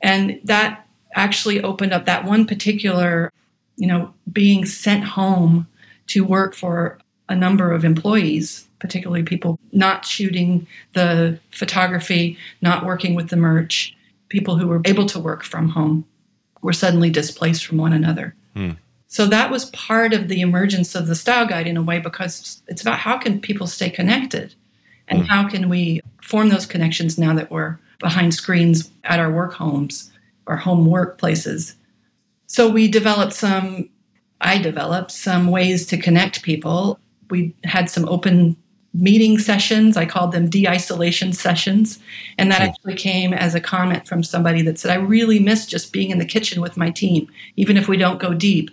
And 0.00 0.40
that 0.44 0.83
actually 1.14 1.62
opened 1.62 1.92
up 1.92 2.06
that 2.06 2.24
one 2.24 2.46
particular, 2.46 3.32
you 3.76 3.86
know, 3.86 4.12
being 4.30 4.64
sent 4.64 5.04
home 5.04 5.66
to 6.08 6.24
work 6.24 6.54
for 6.54 6.98
a 7.28 7.34
number 7.34 7.72
of 7.72 7.84
employees, 7.84 8.66
particularly 8.78 9.22
people 9.22 9.58
not 9.72 10.04
shooting 10.04 10.66
the 10.92 11.38
photography, 11.50 12.36
not 12.60 12.84
working 12.84 13.14
with 13.14 13.30
the 13.30 13.36
merch, 13.36 13.96
people 14.28 14.56
who 14.56 14.66
were 14.66 14.82
able 14.84 15.06
to 15.06 15.18
work 15.18 15.42
from 15.42 15.68
home 15.68 16.04
were 16.60 16.72
suddenly 16.72 17.10
displaced 17.10 17.64
from 17.64 17.78
one 17.78 17.92
another. 17.92 18.34
Hmm. 18.54 18.72
So 19.06 19.26
that 19.26 19.50
was 19.50 19.66
part 19.66 20.12
of 20.12 20.28
the 20.28 20.40
emergence 20.40 20.94
of 20.94 21.06
the 21.06 21.14
style 21.14 21.46
guide 21.46 21.68
in 21.68 21.76
a 21.76 21.82
way 21.82 22.00
because 22.00 22.62
it's 22.66 22.82
about 22.82 22.98
how 22.98 23.16
can 23.16 23.40
people 23.40 23.66
stay 23.66 23.88
connected 23.88 24.54
and 25.08 25.20
hmm. 25.20 25.26
how 25.26 25.48
can 25.48 25.68
we 25.68 26.00
form 26.20 26.48
those 26.48 26.66
connections 26.66 27.16
now 27.16 27.34
that 27.34 27.50
we're 27.50 27.78
behind 28.00 28.34
screens 28.34 28.90
at 29.04 29.20
our 29.20 29.30
work 29.30 29.52
homes 29.54 30.10
or 30.46 30.56
home 30.56 30.86
workplaces. 30.86 31.74
So 32.46 32.68
we 32.70 32.88
developed 32.88 33.32
some, 33.32 33.88
I 34.40 34.58
developed 34.58 35.10
some 35.10 35.50
ways 35.50 35.86
to 35.86 35.96
connect 35.96 36.42
people. 36.42 36.98
We 37.30 37.54
had 37.64 37.90
some 37.90 38.08
open 38.08 38.56
meeting 38.92 39.38
sessions. 39.38 39.96
I 39.96 40.06
called 40.06 40.32
them 40.32 40.48
de 40.48 40.68
isolation 40.68 41.32
sessions. 41.32 41.98
And 42.38 42.50
that 42.50 42.60
hmm. 42.60 42.68
actually 42.68 42.94
came 42.94 43.32
as 43.32 43.54
a 43.54 43.60
comment 43.60 44.06
from 44.06 44.22
somebody 44.22 44.62
that 44.62 44.78
said, 44.78 44.92
I 44.92 44.96
really 45.00 45.40
miss 45.40 45.66
just 45.66 45.92
being 45.92 46.10
in 46.10 46.18
the 46.18 46.24
kitchen 46.24 46.62
with 46.62 46.76
my 46.76 46.90
team, 46.90 47.28
even 47.56 47.76
if 47.76 47.88
we 47.88 47.96
don't 47.96 48.20
go 48.20 48.34
deep. 48.34 48.70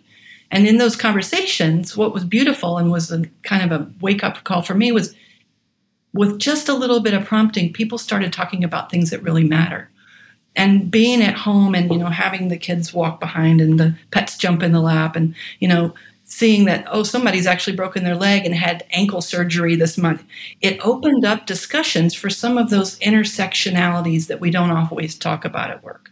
And 0.52 0.67
in 0.67 0.78
those 0.78 0.96
conversations, 0.96 1.96
what 1.96 2.13
was 2.13 2.26
beautiful 2.26 2.78
and 2.78 2.91
was 2.91 3.12
a 3.12 3.24
kind 3.41 3.63
of 3.63 3.82
a 3.82 3.89
wake 4.02 4.24
up 4.24 4.43
call 4.43 4.62
for 4.62 4.76
me 4.76 4.91
was 4.91 5.15
with 6.13 6.39
just 6.39 6.67
a 6.67 6.74
little 6.74 7.00
bit 7.00 7.13
of 7.13 7.26
prompting, 7.26 7.72
people 7.72 7.98
started 7.98 8.34
talking 8.34 8.63
about 8.63 8.91
things 8.91 9.10
that 9.10 9.24
really 9.24 9.46
matter 9.46 9.89
and 10.56 10.92
being 10.92 11.22
at 11.22 11.36
home 11.36 11.76
and 11.76 11.92
you 11.92 11.98
know 11.98 12.08
having 12.08 12.48
the 12.48 12.58
kids 12.58 12.94
walk 12.94 13.20
behind 13.20 13.62
and 13.62 13.80
the 13.80 13.96
pets 14.12 14.38
jump 14.38 14.62
in 14.64 14.72
the 14.72 14.82
lap 14.82 15.16
and 15.16 15.34
you 15.60 15.68
know 15.68 15.94
seeing 16.24 16.66
that 16.66 16.86
oh 16.90 17.04
somebody's 17.04 17.48
actually 17.48 17.76
broken 17.76 18.04
their 18.04 18.16
leg 18.16 18.46
and 18.46 18.56
had 18.56 18.86
ankle 18.92 19.22
surgery 19.22 19.76
this 19.76 19.98
month 19.98 20.24
it 20.62 20.80
opened 20.86 21.26
up 21.26 21.46
discussions 21.46 22.14
for 22.14 22.30
some 22.30 22.58
of 22.58 22.70
those 22.70 22.98
intersectionalities 23.00 24.28
that 24.28 24.40
we 24.40 24.52
don't 24.52 24.72
always 24.72 25.18
talk 25.18 25.46
about 25.46 25.72
at 25.72 25.84
work. 25.84 26.12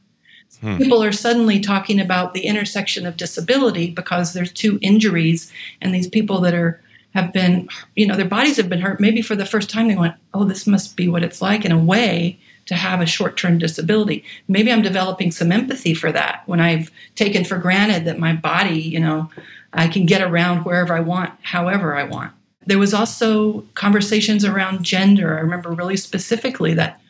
Hmm. 0.61 0.77
people 0.77 1.01
are 1.01 1.13
suddenly 1.13 1.59
talking 1.59 2.01
about 2.01 2.33
the 2.33 2.45
intersection 2.45 3.05
of 3.05 3.15
disability 3.15 3.91
because 3.91 4.33
there's 4.33 4.51
two 4.51 4.77
injuries 4.81 5.51
and 5.81 5.93
these 5.93 6.09
people 6.09 6.41
that 6.41 6.53
are 6.53 6.81
have 7.13 7.31
been 7.31 7.69
you 7.95 8.05
know 8.05 8.15
their 8.15 8.25
bodies 8.25 8.57
have 8.57 8.69
been 8.69 8.81
hurt 8.81 8.99
maybe 8.99 9.21
for 9.21 9.35
the 9.35 9.45
first 9.45 9.69
time. 9.69 9.87
They 9.87 9.95
went 9.95 10.15
oh 10.33 10.43
this 10.43 10.67
must 10.67 10.97
be 10.97 11.07
what 11.07 11.23
it's 11.23 11.41
like 11.41 11.65
in 11.65 11.71
a 11.71 11.79
way 11.79 12.39
to 12.69 12.75
have 12.75 13.01
a 13.01 13.05
short 13.07 13.35
term 13.35 13.57
disability. 13.57 14.23
Maybe 14.47 14.71
I'm 14.71 14.83
developing 14.83 15.31
some 15.31 15.51
empathy 15.51 15.95
for 15.95 16.11
that 16.11 16.43
when 16.45 16.59
I've 16.59 16.91
taken 17.15 17.43
for 17.43 17.57
granted 17.57 18.05
that 18.05 18.19
my 18.19 18.33
body, 18.33 18.79
you 18.79 18.99
know, 18.99 19.31
I 19.73 19.87
can 19.87 20.05
get 20.05 20.21
around 20.21 20.65
wherever 20.65 20.93
I 20.93 20.99
want, 20.99 21.33
however 21.41 21.97
I 21.97 22.03
want. 22.03 22.31
There 22.67 22.77
was 22.77 22.93
also 22.93 23.61
conversations 23.73 24.45
around 24.45 24.83
gender. 24.83 25.35
I 25.35 25.41
remember 25.41 25.71
really 25.71 25.97
specifically 25.97 26.75
that 26.75 27.01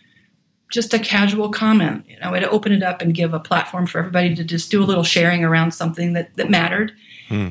just 0.72 0.94
a 0.94 1.00
casual 1.00 1.50
comment, 1.50 2.06
you 2.08 2.18
know, 2.22 2.34
I'd 2.34 2.46
open 2.46 2.72
it 2.72 2.82
up 2.82 3.02
and 3.02 3.14
give 3.14 3.34
a 3.34 3.40
platform 3.40 3.86
for 3.86 4.00
everybody 4.00 4.34
to 4.36 4.46
just 4.46 4.72
do 4.72 4.82
a 4.82 4.86
little 4.86 5.04
sharing 5.04 5.44
around 5.44 5.74
something 5.74 6.14
that, 6.14 6.34
that 6.38 6.50
mattered. 6.50 6.94
Hmm. 7.28 7.50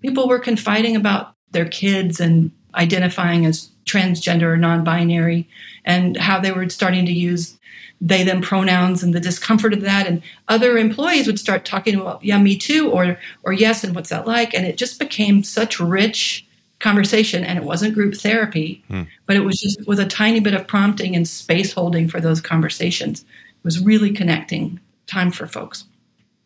People 0.00 0.28
were 0.28 0.38
confiding 0.38 0.96
about 0.96 1.34
their 1.50 1.68
kids 1.68 2.20
and 2.20 2.52
identifying 2.74 3.46
as 3.46 3.70
transgender 3.86 4.44
or 4.44 4.56
non 4.56 4.84
binary 4.84 5.48
and 5.84 6.16
how 6.16 6.38
they 6.38 6.52
were 6.52 6.68
starting 6.68 7.06
to 7.06 7.12
use 7.12 7.56
they 8.00 8.22
them 8.22 8.40
pronouns 8.40 9.02
and 9.02 9.14
the 9.14 9.20
discomfort 9.20 9.74
of 9.74 9.82
that. 9.82 10.06
And 10.06 10.22
other 10.48 10.78
employees 10.78 11.26
would 11.26 11.38
start 11.38 11.66
talking 11.66 11.94
about 11.96 12.24
yeah 12.24 12.38
me 12.38 12.56
too 12.56 12.90
or 12.90 13.18
or 13.42 13.52
yes 13.52 13.84
and 13.84 13.94
what's 13.94 14.10
that 14.10 14.26
like? 14.26 14.54
And 14.54 14.66
it 14.66 14.76
just 14.76 14.98
became 14.98 15.42
such 15.42 15.78
rich 15.78 16.46
conversation 16.78 17.44
and 17.44 17.58
it 17.58 17.64
wasn't 17.64 17.92
group 17.92 18.14
therapy 18.14 18.82
hmm. 18.88 19.02
but 19.26 19.36
it 19.36 19.40
was 19.40 19.60
just 19.60 19.86
with 19.86 20.00
a 20.00 20.06
tiny 20.06 20.40
bit 20.40 20.54
of 20.54 20.66
prompting 20.66 21.14
and 21.14 21.28
space 21.28 21.74
holding 21.74 22.08
for 22.08 22.20
those 22.20 22.40
conversations. 22.40 23.20
It 23.20 23.64
was 23.64 23.80
really 23.80 24.12
connecting 24.12 24.80
time 25.06 25.30
for 25.30 25.46
folks. 25.46 25.84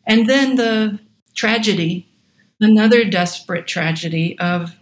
And 0.05 0.29
then 0.29 0.57
the 0.57 0.99
tragedy 1.35 2.05
another 2.59 3.03
desperate 3.05 3.67
tragedy 3.67 4.37
of 4.39 4.75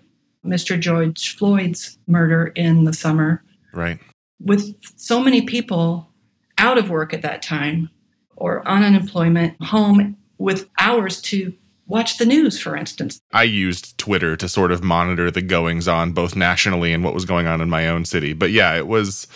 mr 0.46 0.80
george 0.80 1.36
floyd's 1.36 1.98
murder 2.08 2.48
in 2.56 2.84
the 2.84 2.94
summer 2.94 3.44
right 3.74 4.00
with 4.40 4.76
so 4.98 5.20
many 5.20 5.42
people 5.42 6.10
out 6.58 6.78
of 6.78 6.90
work 6.90 7.14
at 7.14 7.22
that 7.22 7.42
time 7.42 7.90
or 8.36 8.68
on 8.68 8.84
unemployment, 8.84 9.62
home 9.62 10.18
with 10.38 10.70
hours 10.80 11.22
to 11.22 11.54
watch 11.88 12.18
the 12.18 12.26
news, 12.26 12.60
for 12.60 12.76
instance. 12.76 13.20
I 13.32 13.44
used 13.44 13.98
Twitter 13.98 14.36
to 14.36 14.50
sort 14.50 14.72
of 14.72 14.84
monitor 14.84 15.30
the 15.32 15.42
goings 15.42 15.88
on, 15.88 16.12
both 16.12 16.36
nationally 16.36 16.94
and 16.94 17.04
what 17.04 17.14
was 17.14 17.26
going 17.26 17.48
on 17.48 17.62
in 17.62 17.70
my 17.70 17.88
own 17.88 18.06
city. 18.06 18.34
But 18.34 18.52
yeah, 18.52 18.76
it 18.76 18.88
was. 18.88 19.28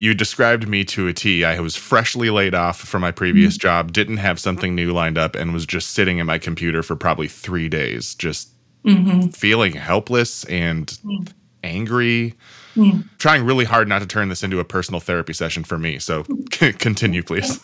You 0.00 0.14
described 0.14 0.68
me 0.68 0.84
to 0.84 1.08
a 1.08 1.12
T. 1.12 1.44
I 1.44 1.58
was 1.58 1.74
freshly 1.74 2.30
laid 2.30 2.54
off 2.54 2.78
from 2.78 3.00
my 3.00 3.10
previous 3.10 3.54
mm-hmm. 3.54 3.62
job, 3.62 3.92
didn't 3.92 4.18
have 4.18 4.38
something 4.38 4.76
new 4.76 4.92
lined 4.92 5.18
up, 5.18 5.34
and 5.34 5.52
was 5.52 5.66
just 5.66 5.90
sitting 5.90 6.20
at 6.20 6.26
my 6.26 6.38
computer 6.38 6.84
for 6.84 6.94
probably 6.94 7.26
three 7.26 7.68
days, 7.68 8.14
just 8.14 8.50
mm-hmm. 8.88 9.28
feeling 9.28 9.72
helpless 9.72 10.44
and 10.44 10.86
mm-hmm. 10.86 11.24
angry 11.62 12.34
mm. 12.78 13.04
trying 13.18 13.44
really 13.44 13.64
hard 13.64 13.88
not 13.88 14.00
to 14.00 14.06
turn 14.06 14.28
this 14.28 14.42
into 14.42 14.60
a 14.60 14.64
personal 14.64 15.00
therapy 15.00 15.32
session 15.32 15.64
for 15.64 15.78
me. 15.78 15.98
So 15.98 16.24
continue, 16.50 17.22
please. 17.22 17.60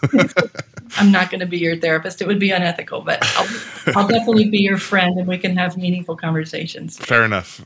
I'm 0.97 1.11
not 1.11 1.31
going 1.31 1.41
to 1.41 1.47
be 1.47 1.59
your 1.59 1.77
therapist. 1.77 2.21
It 2.21 2.27
would 2.27 2.39
be 2.39 2.51
unethical, 2.51 3.01
but 3.03 3.19
I'll, 3.37 3.97
I'll 3.97 4.09
definitely 4.09 4.49
be 4.49 4.59
your 4.59 4.79
friend 4.79 5.19
and 5.19 5.27
we 5.27 5.39
can 5.39 5.57
have 5.57 5.77
meaningful 5.77 6.17
conversations. 6.17 6.99
Fair 6.99 7.25
enough. 7.25 7.65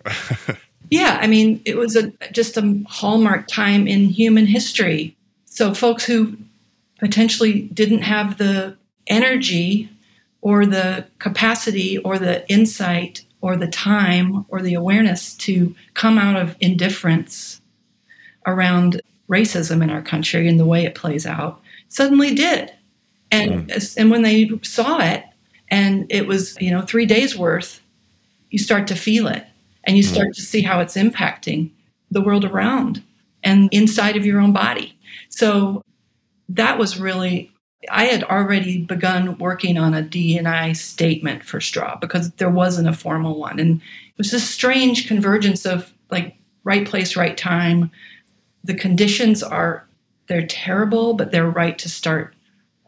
yeah, 0.90 1.18
I 1.20 1.26
mean, 1.26 1.60
it 1.64 1.76
was 1.76 1.96
a, 1.96 2.12
just 2.32 2.56
a 2.56 2.82
hallmark 2.88 3.48
time 3.48 3.86
in 3.86 4.06
human 4.06 4.46
history. 4.46 5.16
So, 5.46 5.74
folks 5.74 6.04
who 6.04 6.36
potentially 6.98 7.62
didn't 7.62 8.02
have 8.02 8.38
the 8.38 8.76
energy 9.06 9.90
or 10.40 10.66
the 10.66 11.06
capacity 11.18 11.98
or 11.98 12.18
the 12.18 12.48
insight 12.50 13.24
or 13.40 13.56
the 13.56 13.68
time 13.68 14.44
or 14.48 14.60
the 14.62 14.74
awareness 14.74 15.34
to 15.34 15.74
come 15.94 16.18
out 16.18 16.36
of 16.36 16.56
indifference 16.60 17.60
around 18.46 19.00
racism 19.28 19.82
in 19.82 19.90
our 19.90 20.02
country 20.02 20.48
and 20.48 20.58
the 20.58 20.66
way 20.66 20.84
it 20.84 20.94
plays 20.94 21.26
out 21.26 21.60
suddenly 21.88 22.34
did. 22.34 22.72
And, 23.30 23.68
mm. 23.68 23.96
and 23.96 24.10
when 24.10 24.22
they 24.22 24.50
saw 24.62 25.00
it 25.00 25.24
and 25.68 26.06
it 26.10 26.26
was, 26.26 26.56
you 26.60 26.70
know, 26.70 26.82
three 26.82 27.06
days 27.06 27.36
worth, 27.36 27.80
you 28.50 28.58
start 28.58 28.86
to 28.88 28.94
feel 28.94 29.26
it 29.28 29.44
and 29.84 29.96
you 29.96 30.02
start 30.02 30.28
mm. 30.28 30.34
to 30.34 30.42
see 30.42 30.62
how 30.62 30.80
it's 30.80 30.96
impacting 30.96 31.70
the 32.10 32.22
world 32.22 32.44
around 32.44 33.02
and 33.44 33.68
inside 33.72 34.16
of 34.16 34.24
your 34.24 34.40
own 34.40 34.52
body. 34.52 34.98
So 35.28 35.82
that 36.48 36.78
was 36.78 36.98
really 36.98 37.52
I 37.90 38.06
had 38.06 38.24
already 38.24 38.78
begun 38.82 39.38
working 39.38 39.78
on 39.78 39.94
a 39.94 40.02
DNI 40.02 40.76
statement 40.76 41.44
for 41.44 41.60
Straub 41.60 42.00
because 42.00 42.30
there 42.32 42.50
wasn't 42.50 42.88
a 42.88 42.92
formal 42.92 43.38
one. 43.38 43.60
And 43.60 43.76
it 43.80 44.18
was 44.18 44.32
this 44.32 44.48
strange 44.48 45.06
convergence 45.06 45.64
of 45.64 45.92
like 46.10 46.36
right 46.64 46.86
place, 46.86 47.16
right 47.16 47.36
time. 47.36 47.90
The 48.64 48.74
conditions 48.74 49.42
are 49.42 49.86
they're 50.26 50.46
terrible, 50.46 51.14
but 51.14 51.30
they're 51.30 51.48
right 51.48 51.78
to 51.78 51.88
start 51.88 52.34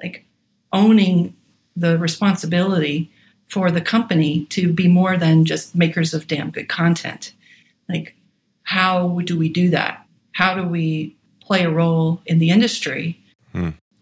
like 0.03 0.25
owning 0.73 1.37
the 1.77 1.97
responsibility 1.99 3.11
for 3.47 3.71
the 3.71 3.81
company 3.81 4.45
to 4.47 4.73
be 4.73 4.89
more 4.89 5.17
than 5.17 5.45
just 5.45 5.75
makers 5.75 6.15
of 6.15 6.27
damn 6.27 6.51
good 6.51 6.69
content. 6.69 7.33
Like, 7.89 8.15
how 8.63 9.21
do 9.25 9.39
we 9.39 9.49
do 9.49 9.71
that? 9.71 10.07
How 10.33 10.55
do 10.55 10.65
we 10.65 11.17
play 11.41 11.65
a 11.65 11.71
role 11.71 12.23
in 12.27 12.39
the 12.39 12.51
industry? 12.51 13.20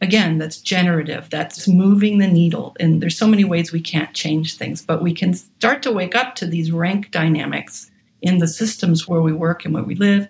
Again 0.00 0.38
that's 0.38 0.60
generative 0.60 1.28
that's 1.28 1.66
moving 1.66 2.18
the 2.18 2.28
needle 2.28 2.76
and 2.78 3.02
there's 3.02 3.18
so 3.18 3.26
many 3.26 3.44
ways 3.44 3.72
we 3.72 3.80
can't 3.80 4.14
change 4.14 4.56
things 4.56 4.80
but 4.80 5.02
we 5.02 5.12
can 5.12 5.34
start 5.34 5.82
to 5.82 5.92
wake 5.92 6.14
up 6.14 6.36
to 6.36 6.46
these 6.46 6.70
rank 6.70 7.10
dynamics 7.10 7.90
in 8.22 8.38
the 8.38 8.46
systems 8.46 9.08
where 9.08 9.22
we 9.22 9.32
work 9.32 9.64
and 9.64 9.74
where 9.74 9.82
we 9.82 9.96
live 9.96 10.28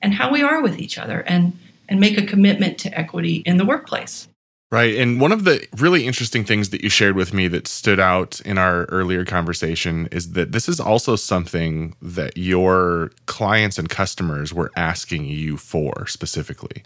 and 0.00 0.14
how 0.14 0.30
we 0.32 0.42
are 0.42 0.62
with 0.62 0.78
each 0.78 0.96
other 0.96 1.20
and 1.20 1.58
and 1.90 2.00
make 2.00 2.16
a 2.16 2.24
commitment 2.24 2.78
to 2.78 2.98
equity 2.98 3.42
in 3.44 3.58
the 3.58 3.66
workplace 3.66 4.28
Right. 4.72 4.96
And 4.96 5.20
one 5.20 5.32
of 5.32 5.44
the 5.44 5.68
really 5.76 6.06
interesting 6.06 6.44
things 6.44 6.70
that 6.70 6.80
you 6.80 6.88
shared 6.88 7.14
with 7.14 7.34
me 7.34 7.46
that 7.48 7.68
stood 7.68 8.00
out 8.00 8.40
in 8.40 8.56
our 8.56 8.84
earlier 8.84 9.22
conversation 9.22 10.08
is 10.10 10.32
that 10.32 10.52
this 10.52 10.66
is 10.66 10.80
also 10.80 11.14
something 11.14 11.94
that 12.00 12.38
your 12.38 13.12
clients 13.26 13.78
and 13.78 13.90
customers 13.90 14.54
were 14.54 14.72
asking 14.74 15.26
you 15.26 15.58
for 15.58 16.06
specifically. 16.06 16.82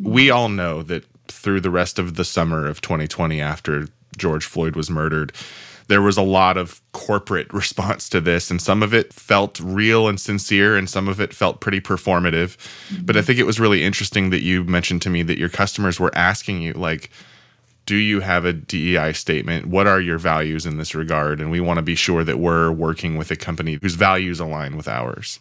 We 0.00 0.28
all 0.28 0.48
know 0.48 0.82
that 0.82 1.04
through 1.40 1.60
the 1.60 1.70
rest 1.70 1.98
of 1.98 2.14
the 2.16 2.24
summer 2.24 2.66
of 2.66 2.80
2020 2.80 3.40
after 3.40 3.88
George 4.16 4.44
Floyd 4.44 4.76
was 4.76 4.90
murdered, 4.90 5.32
there 5.88 6.02
was 6.02 6.16
a 6.16 6.22
lot 6.22 6.56
of 6.56 6.80
corporate 6.92 7.52
response 7.52 8.08
to 8.10 8.20
this, 8.20 8.50
and 8.50 8.62
some 8.62 8.82
of 8.82 8.94
it 8.94 9.12
felt 9.12 9.58
real 9.60 10.08
and 10.08 10.20
sincere, 10.20 10.76
and 10.76 10.88
some 10.88 11.08
of 11.08 11.20
it 11.20 11.34
felt 11.34 11.60
pretty 11.60 11.80
performative. 11.80 12.56
Mm-hmm. 12.88 13.04
But 13.04 13.16
I 13.16 13.22
think 13.22 13.38
it 13.38 13.46
was 13.46 13.58
really 13.58 13.82
interesting 13.82 14.30
that 14.30 14.42
you 14.42 14.64
mentioned 14.64 15.02
to 15.02 15.10
me 15.10 15.22
that 15.24 15.38
your 15.38 15.48
customers 15.48 15.98
were 15.98 16.12
asking 16.14 16.62
you, 16.62 16.74
like, 16.74 17.10
do 17.86 17.96
you 17.96 18.20
have 18.20 18.44
a 18.44 18.52
DEI 18.52 19.12
statement? 19.14 19.66
What 19.66 19.88
are 19.88 20.00
your 20.00 20.18
values 20.18 20.64
in 20.64 20.76
this 20.76 20.94
regard? 20.94 21.40
And 21.40 21.50
we 21.50 21.60
want 21.60 21.78
to 21.78 21.82
be 21.82 21.96
sure 21.96 22.22
that 22.22 22.38
we're 22.38 22.70
working 22.70 23.16
with 23.16 23.32
a 23.32 23.36
company 23.36 23.78
whose 23.82 23.94
values 23.94 24.38
align 24.38 24.76
with 24.76 24.86
ours. 24.86 25.40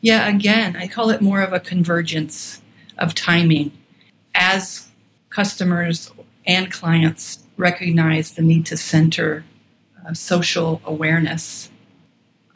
Yeah, 0.00 0.28
again, 0.28 0.76
I 0.76 0.86
call 0.86 1.10
it 1.10 1.20
more 1.20 1.40
of 1.40 1.52
a 1.52 1.58
convergence 1.58 2.62
of 2.98 3.16
timing. 3.16 3.72
As 4.34 4.87
customers 5.38 6.10
and 6.46 6.72
clients 6.72 7.38
recognize 7.56 8.32
the 8.32 8.42
need 8.42 8.66
to 8.66 8.76
center 8.76 9.44
uh, 10.04 10.12
social 10.12 10.82
awareness, 10.84 11.70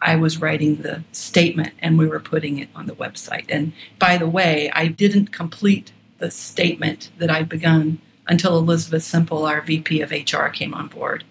I 0.00 0.16
was 0.16 0.40
writing 0.40 0.82
the 0.82 1.04
statement 1.12 1.74
and 1.78 1.96
we 1.96 2.08
were 2.08 2.18
putting 2.18 2.58
it 2.58 2.68
on 2.74 2.86
the 2.86 2.96
website. 2.96 3.44
And 3.48 3.72
by 4.00 4.16
the 4.16 4.28
way, 4.28 4.68
I 4.74 4.88
didn't 4.88 5.30
complete 5.30 5.92
the 6.18 6.28
statement 6.32 7.10
that 7.18 7.30
I'd 7.30 7.48
begun 7.48 8.00
until 8.26 8.58
Elizabeth 8.58 9.04
Simple, 9.04 9.46
our 9.46 9.60
VP 9.60 10.00
of 10.00 10.10
HR, 10.10 10.48
came 10.48 10.74
on 10.74 10.88
board. 10.88 11.22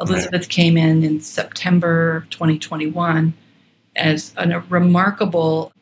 Elizabeth 0.00 0.48
came 0.48 0.76
in 0.76 1.04
in 1.04 1.20
September 1.20 2.26
2021 2.30 3.32
as 3.94 4.34
a 4.36 4.58
remarkable, 4.68 5.72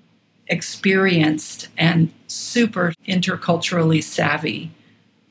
experienced, 0.49 1.69
and 1.79 2.13
super 2.27 2.93
interculturally 3.09 4.03
savvy 4.03 4.71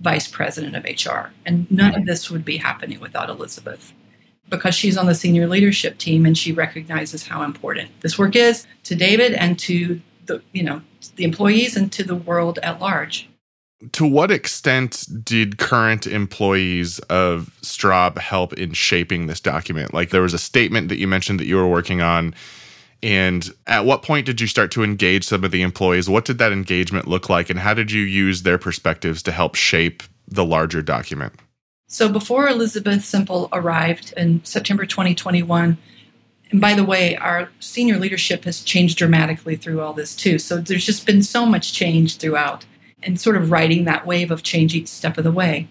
vice 0.03 0.27
president 0.27 0.75
of 0.75 0.83
HR. 0.83 1.31
And 1.45 1.69
none 1.71 1.95
of 1.95 2.05
this 2.05 2.29
would 2.29 2.45
be 2.45 2.57
happening 2.57 2.99
without 2.99 3.29
Elizabeth 3.29 3.93
because 4.49 4.75
she's 4.75 4.97
on 4.97 5.07
the 5.07 5.15
senior 5.15 5.47
leadership 5.47 5.97
team 5.97 6.25
and 6.25 6.37
she 6.37 6.51
recognizes 6.51 7.25
how 7.25 7.41
important 7.41 7.89
this 8.01 8.19
work 8.19 8.35
is 8.35 8.67
to 8.83 8.95
David 8.95 9.33
and 9.33 9.57
to 9.59 9.99
the 10.25 10.41
you 10.51 10.63
know 10.63 10.81
the 11.15 11.23
employees 11.23 11.75
and 11.75 11.91
to 11.93 12.03
the 12.03 12.15
world 12.15 12.59
at 12.61 12.79
large. 12.79 13.29
To 13.93 14.05
what 14.05 14.31
extent 14.31 15.05
did 15.23 15.57
current 15.57 16.07
employees 16.07 16.99
of 17.09 17.57
Straub 17.61 18.17
help 18.17 18.53
in 18.53 18.71
shaping 18.71 19.27
this 19.27 19.41
document? 19.41 19.93
Like 19.93 20.11
there 20.11 20.21
was 20.21 20.33
a 20.33 20.39
statement 20.39 20.87
that 20.87 20.99
you 20.99 21.07
mentioned 21.07 21.39
that 21.39 21.47
you 21.47 21.57
were 21.57 21.67
working 21.67 22.01
on 22.01 22.33
and 23.03 23.53
at 23.67 23.85
what 23.85 24.01
point 24.01 24.25
did 24.25 24.39
you 24.39 24.47
start 24.47 24.71
to 24.71 24.83
engage 24.83 25.25
some 25.25 25.43
of 25.43 25.51
the 25.51 25.61
employees? 25.61 26.09
What 26.09 26.23
did 26.23 26.37
that 26.37 26.53
engagement 26.53 27.05
look 27.05 27.29
like? 27.29 27.49
And 27.49 27.59
how 27.59 27.73
did 27.73 27.91
you 27.91 28.01
use 28.01 28.43
their 28.43 28.57
perspectives 28.57 29.21
to 29.23 29.31
help 29.33 29.55
shape 29.55 30.01
the 30.25 30.45
larger 30.45 30.81
document? 30.81 31.33
So 31.87 32.07
before 32.07 32.47
Elizabeth 32.47 33.03
Simple 33.03 33.49
arrived 33.51 34.13
in 34.15 34.43
September 34.45 34.85
2021, 34.85 35.77
and 36.49 36.61
by 36.61 36.73
the 36.75 36.85
way, 36.85 37.17
our 37.17 37.49
senior 37.59 37.97
leadership 37.97 38.45
has 38.45 38.61
changed 38.61 38.97
dramatically 38.97 39.57
through 39.57 39.81
all 39.81 39.93
this 39.93 40.15
too. 40.15 40.39
So 40.39 40.57
there's 40.57 40.85
just 40.85 41.05
been 41.05 41.23
so 41.23 41.45
much 41.45 41.73
change 41.73 42.17
throughout 42.17 42.65
and 43.03 43.19
sort 43.19 43.35
of 43.35 43.51
riding 43.51 43.83
that 43.83 44.07
wave 44.07 44.31
of 44.31 44.43
change 44.43 44.73
each 44.73 44.87
step 44.87 45.17
of 45.17 45.25
the 45.25 45.31
way. 45.31 45.67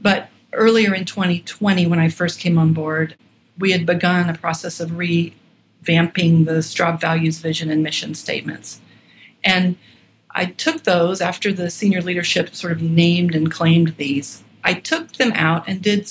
But 0.00 0.30
earlier 0.54 0.94
in 0.94 1.04
2020, 1.04 1.86
when 1.86 1.98
I 1.98 2.08
first 2.08 2.40
came 2.40 2.56
on 2.56 2.72
board, 2.72 3.16
we 3.58 3.72
had 3.72 3.84
begun 3.84 4.30
a 4.30 4.34
process 4.34 4.80
of 4.80 4.96
re 4.96 5.34
vamping 5.82 6.44
the 6.44 6.60
Straub 6.60 7.00
values, 7.00 7.38
vision, 7.38 7.70
and 7.70 7.82
mission 7.82 8.14
statements. 8.14 8.80
And 9.42 9.76
I 10.30 10.46
took 10.46 10.84
those 10.84 11.20
after 11.20 11.52
the 11.52 11.70
senior 11.70 12.02
leadership 12.02 12.54
sort 12.54 12.72
of 12.72 12.82
named 12.82 13.34
and 13.34 13.50
claimed 13.50 13.96
these. 13.96 14.44
I 14.62 14.74
took 14.74 15.12
them 15.12 15.32
out 15.34 15.64
and 15.66 15.82
did 15.82 16.10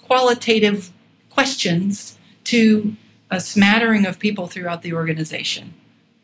qualitative 0.00 0.90
questions 1.30 2.18
to 2.44 2.96
a 3.30 3.40
smattering 3.40 4.06
of 4.06 4.18
people 4.18 4.46
throughout 4.46 4.82
the 4.82 4.92
organization 4.92 5.74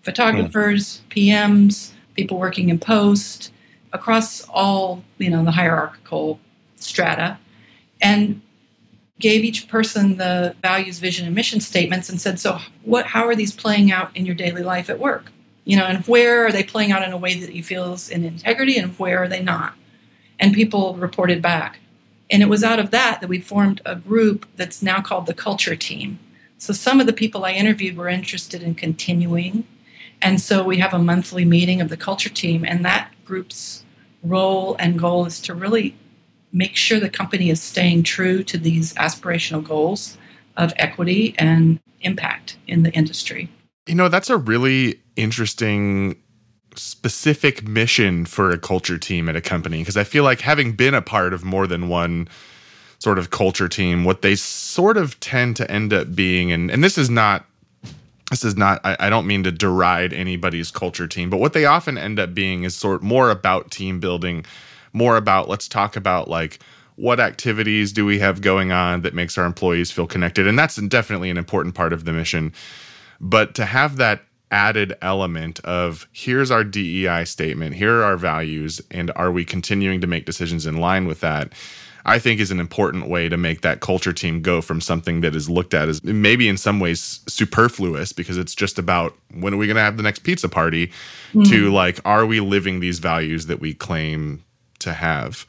photographers, 0.03 0.99
hmm. 0.99 1.09
PMs, 1.11 1.93
people 2.15 2.39
working 2.39 2.69
in 2.69 2.79
post, 2.79 3.53
across 3.93 4.43
all 4.49 5.05
you 5.19 5.31
know 5.31 5.45
the 5.45 5.51
hierarchical 5.51 6.41
strata. 6.77 7.39
And 8.01 8.43
gave 9.19 9.45
each 9.45 9.69
person 9.69 10.17
the 10.17 10.55
values, 10.63 10.99
vision, 10.99 11.27
and 11.27 11.35
mission 11.35 11.61
statements 11.61 12.09
and 12.09 12.21
said, 12.21 12.41
so 12.41 12.59
what, 12.83 13.07
how 13.07 13.27
are 13.27 13.37
these 13.37 13.53
playing 13.53 13.93
out 13.93 14.15
in 14.17 14.27
your 14.27 14.35
daily 14.35 14.63
life 14.63 14.91
at 14.91 14.99
work? 14.99 15.31
You 15.65 15.77
know, 15.77 15.85
and 15.85 16.05
where 16.07 16.47
are 16.47 16.53
they 16.53 16.65
playing 16.65 16.91
out 16.91 17.03
in 17.03 17.13
a 17.13 17.17
way 17.17 17.39
that 17.39 17.55
you 17.55 17.63
feel 17.63 17.93
is 17.93 18.11
in 18.11 18.25
integrity 18.25 18.79
and 18.79 18.99
where 18.99 19.23
are 19.23 19.29
they 19.29 19.43
not? 19.43 19.75
And 20.41 20.53
people 20.53 20.97
reported 20.97 21.41
back. 21.41 21.79
And 22.31 22.43
it 22.43 22.49
was 22.49 22.65
out 22.65 22.79
of 22.79 22.91
that 22.91 23.21
that 23.21 23.29
we 23.29 23.41
formed 23.41 23.81
a 23.85 23.95
group 23.95 24.47
that's 24.57 24.83
now 24.83 25.01
called 25.01 25.27
the 25.27 25.35
Culture 25.35 25.77
Team. 25.77 26.19
So 26.59 26.73
some 26.73 26.99
of 26.99 27.07
the 27.07 27.13
people 27.13 27.45
I 27.45 27.53
interviewed 27.53 27.97
were 27.97 28.09
interested 28.09 28.63
in 28.63 28.75
continuing. 28.75 29.67
And 30.23 30.41
so 30.41 30.65
we 30.65 30.79
have 30.79 30.95
a 30.95 30.99
monthly 30.99 31.45
meeting 31.45 31.81
of 31.81 31.89
the 31.89 31.97
Culture 31.97 32.31
Team, 32.31 32.65
and 32.65 32.85
that 32.85 33.13
group's 33.25 33.85
role 34.23 34.77
and 34.79 34.99
goal 34.99 35.27
is 35.27 35.41
to 35.41 35.55
really 35.55 35.97
make 36.53 36.77
sure 36.77 37.01
the 37.01 37.09
company 37.09 37.51
is 37.51 37.61
staying 37.61 38.03
true 38.03 38.43
to 38.45 38.59
these 38.59 38.93
aspirational 38.95 39.65
goals 39.65 40.19
of 40.57 40.73
equity 40.77 41.35
and 41.39 41.81
impact 42.03 42.57
in 42.67 42.83
the 42.83 42.93
industry. 42.93 43.51
You 43.87 43.95
know, 43.95 44.09
that's 44.09 44.31
a 44.31 44.37
really 44.37 45.01
interesting 45.17 46.17
specific 46.75 47.67
mission 47.67 48.25
for 48.25 48.51
a 48.51 48.59
culture 48.59 48.99
team 48.99 49.29
at 49.29 49.37
a 49.37 49.41
company 49.41 49.81
because 49.81 49.97
I 49.97 50.05
feel 50.05 50.25
like 50.25 50.41
having 50.41 50.73
been 50.73 50.95
a 50.95 51.03
part 51.03 51.33
of 51.33 51.45
more 51.45 51.67
than 51.67 51.89
one 51.89 52.29
sort 52.99 53.19
of 53.19 53.31
culture 53.31 53.69
team, 53.69 54.05
what 54.05 54.23
they 54.23 54.35
sort 54.35 54.97
of 54.97 55.19
tend 55.21 55.57
to 55.57 55.71
end 55.71 55.93
up 55.93 56.15
being, 56.15 56.53
and, 56.53 56.71
and 56.71 56.85
this 56.85 56.97
is 56.97 57.11
not 57.11 57.45
this 58.31 58.45
is 58.45 58.57
not 58.57 58.81
I, 58.85 58.97
I, 58.99 59.11
don't 59.11 59.27
mean 59.27 59.43
to 59.43 59.53
deride 59.53 60.15
anybody's 60.15 60.71
culture 60.71 61.07
team, 61.07 61.29
but 61.29 61.39
what 61.39 61.53
they 61.53 61.67
often 61.67 61.99
end 61.99 62.19
up 62.19 62.33
being 62.33 62.65
is 62.65 62.75
sort 62.75 63.03
more 63.03 63.29
about 63.29 63.71
team 63.71 64.01
building 64.01 64.47
more 64.93 65.17
about 65.17 65.49
let's 65.49 65.69
talk 65.69 65.97
about 65.97 66.29
like 66.29 66.59
what 66.97 67.21
activities 67.21 67.93
do 67.93 68.05
we 68.05 68.19
have 68.19 68.41
going 68.41 68.71
on 68.71 69.03
that 69.03 69.15
makes 69.15 69.39
our 69.39 69.45
employees 69.45 69.91
feel 69.91 70.07
connected 70.07 70.47
and 70.47 70.59
that's 70.59 70.77
definitely 70.89 71.31
an 71.31 71.39
important 71.39 71.75
part 71.75 71.93
of 71.93 72.05
the 72.05 72.13
mission 72.13 72.53
but 73.21 73.55
to 73.55 73.65
have 73.65 73.97
that 73.97 74.23
added 74.51 74.93
element 75.01 75.61
of 75.61 76.07
here's 76.13 76.51
our 76.51 76.63
DEI 76.63 77.25
statement 77.25 77.75
here 77.75 78.01
are 78.01 78.05
our 78.05 78.17
values 78.17 78.81
and 78.91 79.11
are 79.17 79.33
we 79.33 79.45
continuing 79.45 80.01
to 80.01 80.07
make 80.07 80.27
decisions 80.27 80.67
in 80.67 80.77
line 80.77 81.07
with 81.07 81.21
that 81.21 81.53
I 82.05 82.19
think 82.19 82.41
is 82.41 82.51
an 82.51 82.61
important 82.61 83.09
way 83.09 83.29
to 83.29 83.37
make 83.37 83.61
that 83.61 83.81
culture 83.81 84.13
team 84.13 84.43
go 84.43 84.61
from 84.61 84.81
something 84.81 85.21
that 85.21 85.37
is 85.37 85.49
looked 85.49 85.75
at 85.75 85.89
as 85.89 86.03
maybe 86.03 86.49
in 86.49 86.57
some 86.57 86.81
ways 86.81 87.21
superfluous 87.29 88.13
because 88.13 88.37
it's 88.37 88.55
just 88.55 88.79
about 88.79 89.17
when 89.35 89.55
are 89.55 89.57
we 89.57 89.67
going 89.67 89.77
to 89.77 89.83
have 89.83 89.97
the 89.97 90.03
next 90.03 90.21
pizza 90.21 90.49
party 90.49 90.91
mm. 91.33 91.49
to 91.49 91.71
like, 91.71 92.01
are 92.05 92.27
we 92.27 92.41
living 92.41 92.81
these 92.81 92.99
values 92.99 93.47
that 93.47 93.61
we 93.61 93.73
claim 93.73 94.45
to 94.83 94.93
have? 94.93 95.47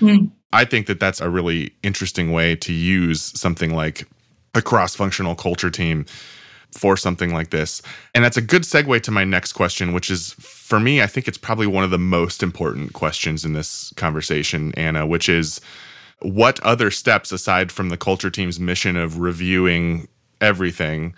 Mm. 0.00 0.30
I 0.52 0.64
think 0.64 0.86
that 0.86 1.00
that's 1.00 1.20
a 1.20 1.28
really 1.28 1.74
interesting 1.82 2.32
way 2.32 2.56
to 2.56 2.72
use 2.72 3.38
something 3.38 3.74
like 3.74 4.06
a 4.54 4.62
cross 4.62 4.94
functional 4.94 5.34
culture 5.34 5.70
team 5.70 6.06
for 6.70 6.96
something 6.96 7.32
like 7.32 7.50
this. 7.50 7.82
And 8.14 8.24
that's 8.24 8.36
a 8.36 8.42
good 8.42 8.62
segue 8.62 9.00
to 9.02 9.10
my 9.10 9.24
next 9.24 9.52
question, 9.52 9.92
which 9.92 10.10
is 10.10 10.32
for 10.38 10.80
me, 10.80 11.02
I 11.02 11.06
think 11.06 11.28
it's 11.28 11.38
probably 11.38 11.66
one 11.66 11.84
of 11.84 11.90
the 11.90 11.98
most 11.98 12.42
important 12.42 12.92
questions 12.92 13.44
in 13.44 13.52
this 13.52 13.92
conversation, 13.96 14.72
Anna, 14.76 15.06
which 15.06 15.28
is 15.28 15.60
what 16.20 16.58
other 16.60 16.90
steps 16.90 17.32
aside 17.32 17.70
from 17.70 17.90
the 17.90 17.96
culture 17.96 18.30
team's 18.30 18.58
mission 18.58 18.96
of 18.96 19.18
reviewing 19.18 20.08
everything 20.40 21.14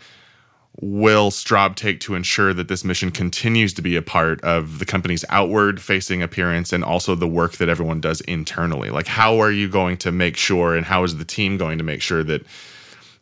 will 0.80 1.30
Straub 1.30 1.74
take 1.74 2.00
to 2.00 2.14
ensure 2.14 2.52
that 2.52 2.68
this 2.68 2.84
mission 2.84 3.10
continues 3.10 3.72
to 3.74 3.82
be 3.82 3.96
a 3.96 4.02
part 4.02 4.42
of 4.42 4.78
the 4.78 4.84
company's 4.84 5.24
outward 5.28 5.80
facing 5.80 6.22
appearance 6.22 6.72
and 6.72 6.84
also 6.84 7.14
the 7.14 7.26
work 7.26 7.52
that 7.52 7.68
everyone 7.68 8.00
does 8.00 8.20
internally? 8.22 8.90
Like, 8.90 9.06
how 9.06 9.38
are 9.38 9.50
you 9.50 9.68
going 9.68 9.96
to 9.98 10.12
make 10.12 10.36
sure, 10.36 10.76
and 10.76 10.86
how 10.86 11.04
is 11.04 11.16
the 11.16 11.24
team 11.24 11.56
going 11.56 11.78
to 11.78 11.84
make 11.84 12.02
sure 12.02 12.22
that 12.24 12.44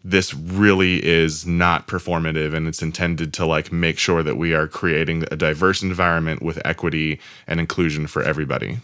this 0.07 0.35
really 0.35 1.05
is 1.05 1.47
not 1.47 1.89
performative 1.89 2.55
and 2.55 2.69
it's 2.69 2.83
intended 2.83 3.33
to 3.33 3.47
like 3.47 3.73
make 3.73 3.99
sure 3.99 4.23
that 4.23 4.37
we 4.37 4.53
are 4.53 4.69
creating 4.69 5.25
a 5.31 5.37
diverse 5.37 5.83
environment 5.83 6.43
with 6.43 6.61
equity 6.65 7.19
and 7.47 7.59
inclusion 7.59 8.07
for 8.07 8.23
everybody? 8.23 8.79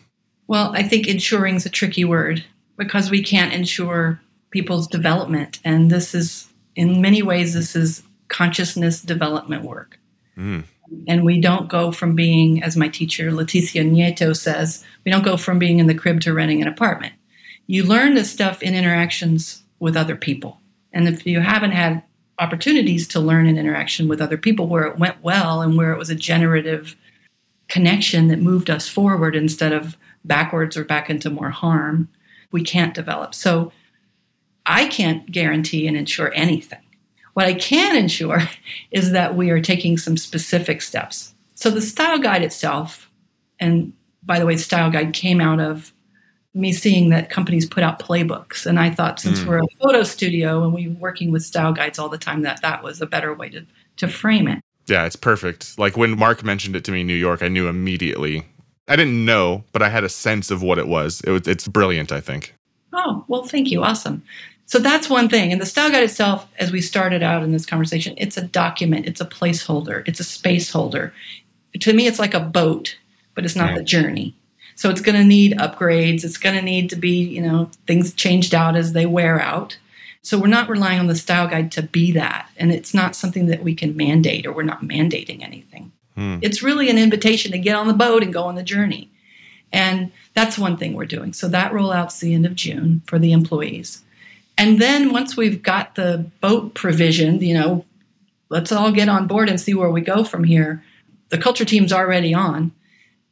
Well, 0.46 0.72
I 0.74 0.83
think 0.83 1.06
ensuring 1.06 1.56
is 1.56 1.66
a 1.66 1.70
tricky 1.70 2.04
word 2.04 2.44
because 2.76 3.11
we 3.11 3.22
can't 3.22 3.52
ensure 3.52 4.20
people's 4.50 4.87
development. 4.87 5.61
And 5.64 5.90
this 5.90 6.14
is, 6.14 6.48
in 6.74 7.00
many 7.00 7.22
ways, 7.22 7.54
this 7.54 7.76
is 7.76 8.02
consciousness 8.31 9.03
development 9.03 9.64
work. 9.64 9.99
Mm. 10.38 10.64
And 11.07 11.25
we 11.25 11.40
don't 11.40 11.69
go 11.69 11.93
from 11.93 12.14
being, 12.14 12.62
as 12.62 12.77
my 12.77 12.88
teacher 12.88 13.31
Leticia 13.31 13.85
Nieto 13.85 14.35
says, 14.37 14.85
we 15.05 15.12
don't 15.12 15.25
go 15.25 15.37
from 15.37 15.59
being 15.59 15.79
in 15.79 15.87
the 15.87 15.95
crib 15.95 16.21
to 16.23 16.33
renting 16.33 16.62
an 16.62 16.69
apartment. 16.69 17.12
You 17.66 17.85
learn 17.85 18.14
this 18.14 18.31
stuff 18.31 18.62
in 18.62 18.75
interactions 18.75 19.62
with 19.79 19.97
other 19.97 20.16
people. 20.16 20.59
And 20.93 21.07
if 21.07 21.27
you 21.27 21.40
haven't 21.40 21.71
had 21.73 22.03
opportunities 22.40 23.07
to 23.09 23.21
learn 23.21 23.47
in 23.47 23.59
interaction 23.59 24.09
with 24.09 24.21
other 24.21 24.38
people 24.38 24.66
where 24.66 24.85
it 24.85 24.99
went 24.99 25.23
well 25.23 25.61
and 25.61 25.77
where 25.77 25.93
it 25.93 25.99
was 25.99 26.11
a 26.11 26.14
generative 26.14 26.97
connection 27.69 28.29
that 28.29 28.40
moved 28.40 28.71
us 28.71 28.88
forward 28.88 29.37
instead 29.37 29.73
of 29.73 29.97
backwards 30.25 30.77
or 30.77 30.85
back 30.85 31.09
into 31.09 31.31
more 31.31 31.51
harm, 31.51 32.09
we 32.51 32.64
can't 32.64 32.95
develop. 32.95 33.35
So 33.35 33.71
I 34.66 34.88
can't 34.88 35.31
guarantee 35.31 35.87
and 35.87 35.97
ensure 35.97 36.33
anything. 36.35 36.81
What 37.35 37.47
I 37.47 37.55
can 37.55 37.97
ensure 37.97 38.43
is 38.90 39.12
that 39.12 39.37
we 39.37 39.51
are 39.51 39.61
taking 39.61 39.99
some 39.99 40.16
specific 40.16 40.83
steps. 40.83 41.35
So 41.55 41.71
the 41.71 41.83
style 41.83 42.19
guide 42.19 42.43
itself, 42.43 43.11
and 43.59 43.93
by 44.23 44.38
the 44.38 44.47
way, 44.47 44.55
the 44.55 44.62
style 44.62 44.90
guide 44.90 45.12
came 45.12 45.40
out 45.40 45.61
of 45.61 45.93
me 46.55 46.73
seeing 46.73 47.11
that 47.11 47.31
companies 47.31 47.66
put 47.66 47.83
out 47.83 48.01
playbooks. 48.01 48.66
And 48.66 48.79
I 48.79 48.90
thought 48.90 49.21
since 49.21 49.40
mm. 49.40 49.47
we're 49.47 49.59
a 49.59 49.66
photo 49.81 50.03
studio 50.03 50.64
and 50.64 50.73
we're 50.73 50.90
working 50.90 51.31
with 51.31 51.43
style 51.43 51.73
guides 51.73 51.99
all 51.99 52.09
the 52.09 52.19
time, 52.19 52.43
that 52.43 52.61
that 52.62 52.83
was 52.83 53.01
a 53.01 53.07
better 53.07 53.33
way 53.35 53.51
to, 53.51 53.64
to 53.99 54.09
frame 54.09 54.49
it. 54.49 54.61
Yeah, 54.88 55.05
it's 55.05 55.16
perfect. 55.16 55.79
Like 55.79 55.97
when 55.97 56.19
Marc 56.19 56.43
mentioned 56.43 56.75
it 56.75 56.85
to 56.85 56.93
me 56.93 57.03
in 57.03 57.07
New 57.07 57.14
York, 57.14 57.43
I 57.43 57.49
knew 57.49 57.69
immediately. 57.69 58.45
I 58.88 58.97
didn't 58.97 59.25
know, 59.25 59.62
but 59.73 59.83
I 59.83 59.88
had 59.88 60.03
a 60.03 60.09
sense 60.09 60.51
of 60.51 60.62
what 60.62 60.79
it 60.79 60.88
was. 60.88 61.21
It 61.21 61.31
was 61.31 61.47
it's 61.47 61.69
brilliant, 61.69 62.11
I 62.11 62.21
think. 62.21 62.55
Oh, 62.93 63.25
well, 63.29 63.45
thank 63.45 63.71
you. 63.71 63.85
Awesome. 63.85 64.23
So 64.70 64.78
that's 64.78 65.11
one 65.11 65.28
thing. 65.28 65.50
And 65.50 65.61
the 65.61 65.66
style 65.66 65.90
guide 65.90 66.04
itself, 66.04 66.46
as 66.61 66.70
we 66.70 66.80
started 66.80 67.24
out 67.24 67.42
in 67.42 67.50
this 67.50 67.66
conversation, 67.66 68.14
it's 68.16 68.37
a 68.37 68.42
document, 68.42 69.04
it's 69.04 69.20
a 69.20 69.26
placeholder, 69.26 70.06
it's 70.06 70.20
a 70.20 70.24
space 70.24 70.70
holder. 70.70 71.12
To 71.80 71.92
me, 71.92 72.06
it's 72.06 72.20
like 72.20 72.35
a 72.35 72.40
boat, 72.40 72.96
but 73.35 73.44
it's 73.44 73.56
not 73.56 73.70
yeah. 73.70 73.78
the 73.78 73.83
journey. 73.83 74.37
So 74.76 74.88
it's 74.88 75.00
going 75.00 75.16
to 75.16 75.24
need 75.24 75.59
upgrades. 75.59 76.22
It's 76.22 76.37
going 76.37 76.54
to 76.54 76.62
need 76.62 76.88
to 76.90 76.96
be, 76.96 77.20
you 77.20 77.42
know, 77.42 77.68
things 77.88 78.14
changed 78.14 78.54
out 78.54 78.76
as 78.76 78.92
they 78.92 79.06
wear 79.06 79.40
out. 79.40 79.76
So 80.22 80.38
we're 80.38 80.46
not 80.46 80.68
relying 80.68 81.00
on 81.00 81.09
the 81.09 81.16
style 81.16 81.48
guide 81.48 81.72
to 81.72 81.83
be 81.83 82.12
that. 82.12 82.48
And 82.56 82.70
it's 82.70 82.94
not 82.94 83.16
something 83.16 83.46
that 83.46 83.64
we 83.64 83.74
can 83.74 83.96
mandate 83.96 84.46
or 84.46 84.52
we're 84.52 84.62
not 84.62 84.83
mandating 84.83 85.42
anything. 85.42 85.90
Hmm. 86.14 86.38
It's 86.42 86.62
really 86.62 86.88
an 86.88 86.96
invitation 86.96 87.50
to 87.50 87.59
get 87.59 87.74
on 87.74 87.88
the 87.88 87.92
boat 87.92 88.22
and 88.22 88.33
go 88.33 88.44
on 88.44 88.54
the 88.54 88.62
journey. 88.62 89.11
And 89.72 90.12
that's 90.35 90.56
one 90.56 90.76
thing 90.76 90.94
we're 90.94 91.06
doing. 91.06 91.33
So 91.33 91.48
that 91.48 91.72
rollout's 91.72 92.20
the 92.20 92.35
end 92.35 92.46
of 92.46 92.54
June 92.54 93.02
for 93.06 93.18
the 93.18 93.33
employees. 93.33 94.04
And 94.61 94.79
then 94.79 95.11
once 95.11 95.38
we've 95.38 95.62
got 95.62 95.94
the 95.94 96.27
boat 96.42 96.75
provisioned, 96.75 97.40
you 97.40 97.55
know, 97.55 97.87
let's 98.51 98.70
all 98.70 98.92
get 98.92 99.09
on 99.09 99.27
board 99.27 99.49
and 99.49 99.59
see 99.59 99.73
where 99.73 99.88
we 99.88 100.03
go 100.03 100.23
from 100.23 100.44
here. 100.44 100.85
The 101.31 101.38
culture 101.38 101.64
team's 101.64 101.94
already 101.94 102.35
on. 102.35 102.70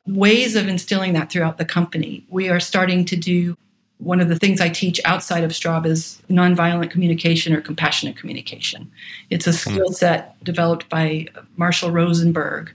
Ways 0.06 0.56
of 0.56 0.68
instilling 0.68 1.12
that 1.12 1.30
throughout 1.30 1.58
the 1.58 1.66
company. 1.66 2.24
We 2.30 2.48
are 2.48 2.60
starting 2.60 3.04
to 3.04 3.16
do 3.16 3.58
one 3.98 4.20
of 4.20 4.30
the 4.30 4.38
things 4.38 4.62
I 4.62 4.70
teach 4.70 5.02
outside 5.04 5.44
of 5.44 5.50
Straub 5.50 5.84
is 5.84 6.22
nonviolent 6.30 6.90
communication 6.90 7.52
or 7.52 7.60
compassionate 7.60 8.16
communication. 8.16 8.90
It's 9.28 9.46
a 9.46 9.50
hmm. 9.50 9.74
skill 9.74 9.92
set 9.92 10.42
developed 10.42 10.88
by 10.88 11.26
Marshall 11.58 11.90
Rosenberg. 11.90 12.72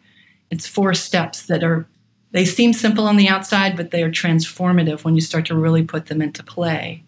It's 0.52 0.68
four 0.68 0.94
steps 0.94 1.48
that 1.48 1.63
are, 1.63 1.88
they 2.34 2.46
seem 2.46 2.74
simple 2.74 3.08
on 3.08 3.18
the 3.18 3.30
outside, 3.30 3.76
but 3.76 3.89
they 3.89 4.04
are 4.04 4.12
transformative 4.12 5.04
when 5.04 5.16
you 5.16 5.22
start 5.22 5.48
to 5.48 5.56
really 5.56 5.84
put 5.84 6.06
them 6.06 6.22
into 6.22 6.44
play 6.44 7.04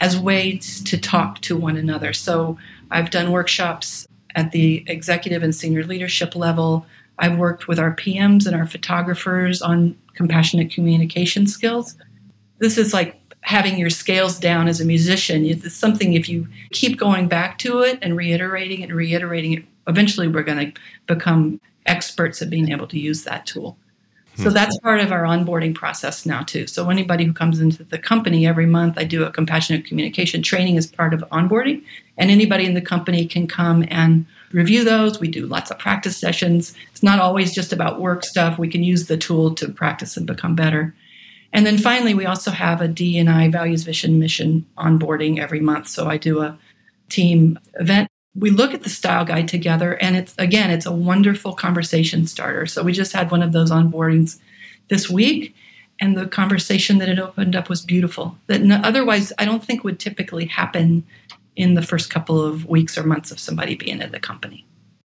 as 0.00 0.18
ways 0.18 0.82
to 0.84 0.98
talk 0.98 1.40
to 1.40 1.56
one 1.56 1.76
another. 1.76 2.12
So 2.12 2.58
I've 2.90 3.10
done 3.10 3.32
workshops 3.32 4.06
at 4.34 4.50
the 4.52 4.84
executive 4.86 5.42
and 5.42 5.54
senior 5.54 5.84
leadership 5.84 6.34
level. 6.34 6.86
I've 7.18 7.38
worked 7.38 7.68
with 7.68 7.78
our 7.78 7.94
PMs 7.94 8.46
and 8.46 8.56
our 8.56 8.66
photographers 8.66 9.62
on 9.62 9.96
compassionate 10.14 10.72
communication 10.72 11.46
skills. 11.46 11.96
This 12.58 12.76
is 12.76 12.92
like 12.92 13.20
having 13.42 13.78
your 13.78 13.90
scales 13.90 14.38
down 14.38 14.68
as 14.68 14.80
a 14.80 14.84
musician. 14.84 15.44
It's 15.44 15.74
something 15.74 16.14
if 16.14 16.28
you 16.28 16.48
keep 16.72 16.98
going 16.98 17.28
back 17.28 17.58
to 17.58 17.80
it 17.80 17.98
and 18.02 18.16
reiterating 18.16 18.80
it 18.80 18.84
and 18.84 18.94
reiterating 18.94 19.52
it, 19.52 19.64
eventually 19.86 20.28
we're 20.28 20.42
going 20.42 20.72
to 20.72 20.80
become 21.06 21.60
experts 21.86 22.40
at 22.40 22.50
being 22.50 22.72
able 22.72 22.86
to 22.88 22.98
use 22.98 23.24
that 23.24 23.46
tool. 23.46 23.76
So 24.36 24.44
hmm. 24.44 24.54
that's 24.54 24.78
part 24.80 25.00
of 25.00 25.12
our 25.12 25.22
onboarding 25.22 25.74
process 25.74 26.26
now 26.26 26.42
too. 26.42 26.66
So 26.66 26.90
anybody 26.90 27.24
who 27.24 27.32
comes 27.32 27.60
into 27.60 27.84
the 27.84 27.98
company 27.98 28.46
every 28.46 28.66
month, 28.66 28.98
I 28.98 29.04
do 29.04 29.24
a 29.24 29.30
compassionate 29.30 29.84
communication 29.84 30.42
training 30.42 30.76
as 30.76 30.86
part 30.86 31.14
of 31.14 31.20
onboarding, 31.32 31.82
and 32.18 32.30
anybody 32.30 32.66
in 32.66 32.74
the 32.74 32.80
company 32.80 33.26
can 33.26 33.46
come 33.46 33.84
and 33.88 34.26
review 34.52 34.84
those. 34.84 35.20
We 35.20 35.28
do 35.28 35.46
lots 35.46 35.70
of 35.70 35.78
practice 35.78 36.16
sessions. 36.16 36.74
It's 36.92 37.02
not 37.02 37.18
always 37.18 37.54
just 37.54 37.72
about 37.72 38.00
work 38.00 38.24
stuff. 38.24 38.58
We 38.58 38.68
can 38.68 38.82
use 38.84 39.06
the 39.06 39.16
tool 39.16 39.54
to 39.56 39.68
practice 39.68 40.16
and 40.16 40.26
become 40.26 40.54
better. 40.54 40.94
And 41.52 41.64
then 41.64 41.78
finally, 41.78 42.14
we 42.14 42.26
also 42.26 42.50
have 42.50 42.80
a 42.80 42.88
D&I 42.88 43.48
values, 43.48 43.84
vision, 43.84 44.18
mission 44.18 44.66
onboarding 44.76 45.38
every 45.38 45.60
month. 45.60 45.86
So 45.86 46.08
I 46.08 46.16
do 46.16 46.40
a 46.40 46.58
team 47.08 47.58
event 47.74 48.08
we 48.36 48.50
look 48.50 48.74
at 48.74 48.82
the 48.82 48.90
style 48.90 49.24
guide 49.24 49.48
together 49.48 49.94
and 49.94 50.16
it's 50.16 50.34
again 50.38 50.70
it's 50.70 50.86
a 50.86 50.92
wonderful 50.92 51.52
conversation 51.52 52.26
starter. 52.26 52.66
So 52.66 52.82
we 52.82 52.92
just 52.92 53.12
had 53.12 53.30
one 53.30 53.42
of 53.42 53.52
those 53.52 53.70
onboardings 53.70 54.38
this 54.88 55.08
week 55.08 55.54
and 56.00 56.16
the 56.16 56.26
conversation 56.26 56.98
that 56.98 57.08
it 57.08 57.18
opened 57.18 57.54
up 57.54 57.68
was 57.68 57.82
beautiful 57.82 58.36
that 58.46 58.62
no, 58.62 58.76
otherwise 58.82 59.32
i 59.38 59.44
don't 59.44 59.64
think 59.64 59.84
would 59.84 59.98
typically 59.98 60.46
happen 60.46 61.04
in 61.56 61.74
the 61.74 61.82
first 61.82 62.10
couple 62.10 62.44
of 62.44 62.66
weeks 62.66 62.98
or 62.98 63.04
months 63.04 63.30
of 63.30 63.38
somebody 63.38 63.76
being 63.76 64.02
at 64.02 64.10
the 64.10 64.18
company. 64.18 64.66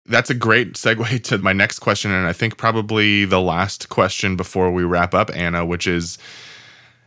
That's 0.07 0.29
a 0.29 0.35
great 0.35 0.75
segue 0.75 1.23
to 1.25 1.39
my 1.39 1.53
next 1.53 1.79
question 1.79 2.11
and 2.11 2.27
i 2.27 2.33
think 2.33 2.57
probably 2.57 3.25
the 3.25 3.41
last 3.41 3.89
question 3.89 4.37
before 4.37 4.71
we 4.71 4.85
wrap 4.85 5.15
up 5.15 5.35
anna 5.35 5.65
which 5.65 5.87
is 5.87 6.19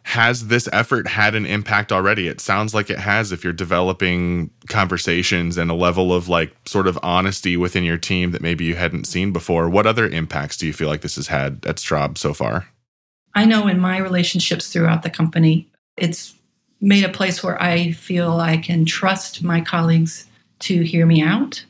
has 0.08 0.48
this 0.48 0.70
effort 0.72 1.06
had 1.06 1.36
an 1.36 1.46
impact 1.46 1.92
already? 1.92 2.30
It 2.30 2.40
sounds 2.40 2.74
like 2.74 2.90
it 2.90 2.98
has 2.98 3.34
if 3.34 3.44
you're 3.44 3.52
developing 3.52 4.50
conversations 4.70 5.58
and 5.58 5.70
a 5.70 5.74
level 5.74 6.14
of 6.14 6.30
like 6.30 6.56
sort 6.66 6.88
of 6.88 6.98
honesty 7.04 7.58
within 7.58 7.84
your 7.84 7.98
team 7.98 8.32
that 8.32 8.42
maybe 8.42 8.64
you 8.64 8.76
hadn't 8.76 9.04
seen 9.04 9.34
before. 9.34 9.68
What 9.68 9.86
other 9.86 10.08
impacts 10.08 10.56
do 10.56 10.66
you 10.66 10.72
feel 10.72 10.88
like 10.88 11.02
this 11.02 11.18
has 11.18 11.28
had 11.28 11.66
at 11.66 11.76
Straub 11.76 12.18
so 12.18 12.34
far? 12.34 12.70
I 13.36 13.44
know 13.44 13.68
in 13.68 13.82
my 13.82 13.98
relationships 13.98 14.72
throughout 14.72 15.04
the 15.04 15.10
company, 15.10 15.70
it's 15.98 16.34
made 16.80 17.04
a 17.04 17.10
place 17.10 17.44
where 17.44 17.62
I 17.62 17.92
feel 17.92 18.40
I 18.40 18.56
can 18.56 18.86
trust 18.86 19.44
my 19.44 19.60
colleagues 19.60 20.26
to 20.60 20.84
hear 20.84 21.06
me 21.06 21.22
out, 21.22 21.66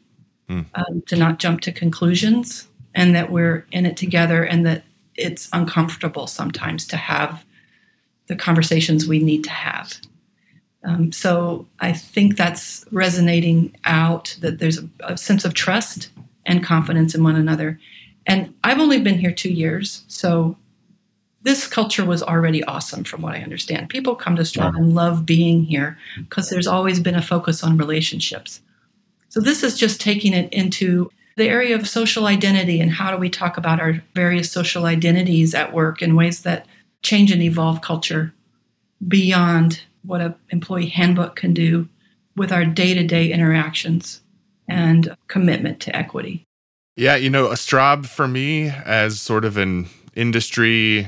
hmm. 0.48 0.62
um, 0.76 1.02
to 1.08 1.16
not 1.16 1.40
jump 1.40 1.62
to 1.62 1.72
conclusions, 1.72 2.68
and 2.94 3.16
that 3.16 3.32
we're 3.32 3.66
in 3.72 3.88
it 3.88 3.98
together 3.98 4.44
and 4.44 4.64
that 4.68 4.84
it's 5.16 5.50
uncomfortable 5.54 6.28
sometimes 6.28 6.86
to 6.86 6.98
have 6.98 7.44
the 8.28 8.36
conversations 8.36 9.08
we 9.08 9.20
need 9.20 9.44
to 9.46 9.50
have. 9.50 9.96
Um, 10.84 11.12
so 11.12 11.68
I 11.80 11.92
think 11.92 12.38
that's 12.38 12.86
resonating 12.92 13.76
out 13.86 14.38
that 14.42 14.60
there's 14.60 14.80
a, 14.80 14.90
a, 15.02 15.18
sense 15.18 15.44
of 15.44 15.54
trust 15.54 16.10
and 16.46 16.64
confidence 16.64 17.16
in 17.16 17.24
one 17.24 17.36
another. 17.36 17.80
And 18.26 18.54
I've 18.64 18.80
only 18.80 19.02
been 19.02 19.18
here 19.18 19.32
two 19.32 19.52
years, 19.52 20.06
so 20.08 20.56
this 21.44 21.68
culture 21.68 22.06
was 22.06 22.22
already 22.22 22.64
awesome 22.66 23.04
from 23.04 23.22
what 23.22 23.34
I 23.34 23.42
understand. 23.42 23.90
People 23.90 24.16
come 24.16 24.36
to 24.36 24.42
Straub 24.42 24.76
and 24.76 24.94
love 24.94 25.26
being 25.26 25.64
here 25.64 25.98
because 26.18 26.50
there's 26.50 26.68
always 26.68 27.00
been 27.00 27.16
a 27.16 27.22
focus 27.22 27.64
on 27.64 27.78
relationships. 27.78 28.62
So 29.30 29.40
this 29.40 29.64
is 29.64 29.78
just 29.78 30.02
taking 30.02 30.34
it 30.34 30.52
into 30.52 31.10
the 31.38 31.48
area 31.48 31.76
of 31.76 31.88
social 31.88 32.26
identity 32.26 32.82
and 32.82 32.92
how 32.92 33.12
do 33.12 33.18
we 33.18 33.30
talk 33.30 33.58
about 33.58 33.80
our 33.80 34.02
various 34.14 34.52
social 34.52 34.86
identities 34.86 35.54
at 35.54 35.74
work 35.74 36.02
in 36.02 36.16
ways 36.16 36.42
that 36.42 36.66
change 37.08 37.32
and 37.32 37.42
evolve 37.42 37.82
culture 37.82 38.34
beyond 39.08 39.82
what 40.04 40.20
an 40.20 40.36
employee 40.50 40.88
handbook 40.88 41.38
can 41.38 41.54
do 41.54 41.88
with 42.36 42.52
our 42.52 42.66
day-to-day 42.66 43.32
interactions 43.32 44.22
and 44.68 45.16
commitment 45.28 45.80
to 45.80 45.96
equity. 45.96 46.44
Yeah, 46.98 47.16
you 47.16 47.30
know, 47.30 47.48
a 47.48 47.54
Straub 47.54 48.06
for 48.06 48.28
me 48.28 48.70
as 48.70 49.22
sort 49.22 49.46
of 49.46 49.56
an 49.56 49.88
industry 50.16 51.08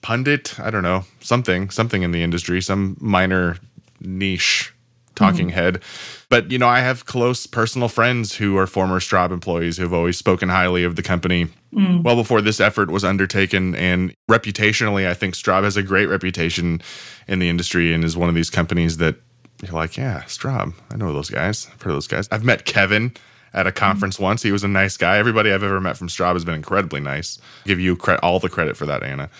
pundit, 0.00 0.58
I 0.58 0.70
don't 0.70 0.82
know, 0.82 1.04
something, 1.20 1.68
something 1.70 2.02
in 2.02 2.12
the 2.12 2.22
industry, 2.22 2.62
some 2.62 2.96
minor 3.00 3.58
niche 4.00 4.72
talking 5.16 5.48
mm-hmm. 5.48 5.56
head. 5.56 5.82
But, 6.28 6.50
you 6.52 6.58
know, 6.58 6.68
I 6.68 6.80
have 6.80 7.06
close 7.06 7.46
personal 7.46 7.88
friends 7.88 8.34
who 8.36 8.56
are 8.56 8.66
former 8.66 9.00
Straub 9.00 9.32
employees 9.32 9.76
who've 9.76 9.92
always 9.92 10.16
spoken 10.16 10.48
highly 10.48 10.84
of 10.84 10.94
the 10.94 11.02
company 11.02 11.48
mm. 11.72 12.02
well 12.04 12.14
before 12.16 12.40
this 12.40 12.60
effort 12.60 12.90
was 12.90 13.04
undertaken. 13.04 13.74
And 13.74 14.14
reputationally, 14.30 15.08
I 15.08 15.14
think 15.14 15.34
Straub 15.34 15.64
has 15.64 15.76
a 15.76 15.82
great 15.82 16.06
reputation 16.06 16.80
in 17.26 17.38
the 17.40 17.48
industry 17.48 17.92
and 17.92 18.04
is 18.04 18.16
one 18.16 18.28
of 18.28 18.34
these 18.34 18.50
companies 18.50 18.98
that 18.98 19.16
you're 19.62 19.72
like, 19.72 19.96
yeah, 19.96 20.22
Straub, 20.26 20.74
I 20.90 20.96
know 20.96 21.12
those 21.12 21.30
guys. 21.30 21.66
I've 21.72 21.82
heard 21.82 21.90
of 21.90 21.96
those 21.96 22.06
guys. 22.06 22.28
I've 22.30 22.44
met 22.44 22.64
Kevin 22.64 23.12
at 23.54 23.66
a 23.66 23.72
conference 23.72 24.18
mm. 24.18 24.20
once. 24.20 24.42
He 24.42 24.52
was 24.52 24.64
a 24.64 24.68
nice 24.68 24.96
guy. 24.96 25.16
Everybody 25.16 25.50
I've 25.50 25.62
ever 25.62 25.80
met 25.80 25.96
from 25.96 26.08
Straub 26.08 26.34
has 26.34 26.44
been 26.44 26.54
incredibly 26.54 27.00
nice. 27.00 27.38
I'll 27.40 27.68
give 27.68 27.80
you 27.80 27.96
cre- 27.96 28.22
all 28.22 28.38
the 28.38 28.50
credit 28.50 28.76
for 28.76 28.86
that, 28.86 29.02
Anna. 29.02 29.30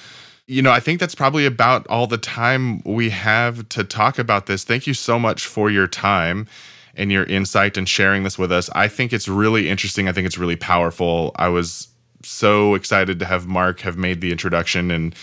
You 0.49 0.63
know, 0.63 0.71
I 0.71 0.79
think 0.79 1.01
that's 1.01 1.15
probably 1.15 1.45
about 1.45 1.87
all 1.89 2.07
the 2.07 2.19
time 2.19 2.81
we 2.85 3.11
have 3.11 3.69
to 3.71 3.83
talk 3.83 4.19
about 4.19 4.47
this. 4.47 4.63
Thank 4.63 4.87
you 4.87 4.95
so 4.95 5.19
much 5.19 5.47
for 5.47 5.71
your 5.71 5.89
time 5.89 6.47
and 6.95 7.11
your 7.11 7.25
insight 7.25 7.77
and 7.77 7.89
sharing 7.89 8.23
this 8.23 8.39
with 8.39 8.53
us. 8.53 8.71
I 8.73 8.87
think 8.89 9.13
it's 9.13 9.27
really 9.27 9.69
interesting. 9.69 10.09
I 10.09 10.13
think 10.13 10.27
it's 10.27 10.39
really 10.39 10.57
powerful. 10.57 11.33
I 11.37 11.49
was 11.49 11.89
so 12.23 12.75
excited 12.75 13.19
to 13.19 13.25
have 13.25 13.47
Marc 13.47 13.81
have 13.81 13.97
made 13.97 14.21
the 14.21 14.33
introduction 14.33 14.91
and 14.91 15.15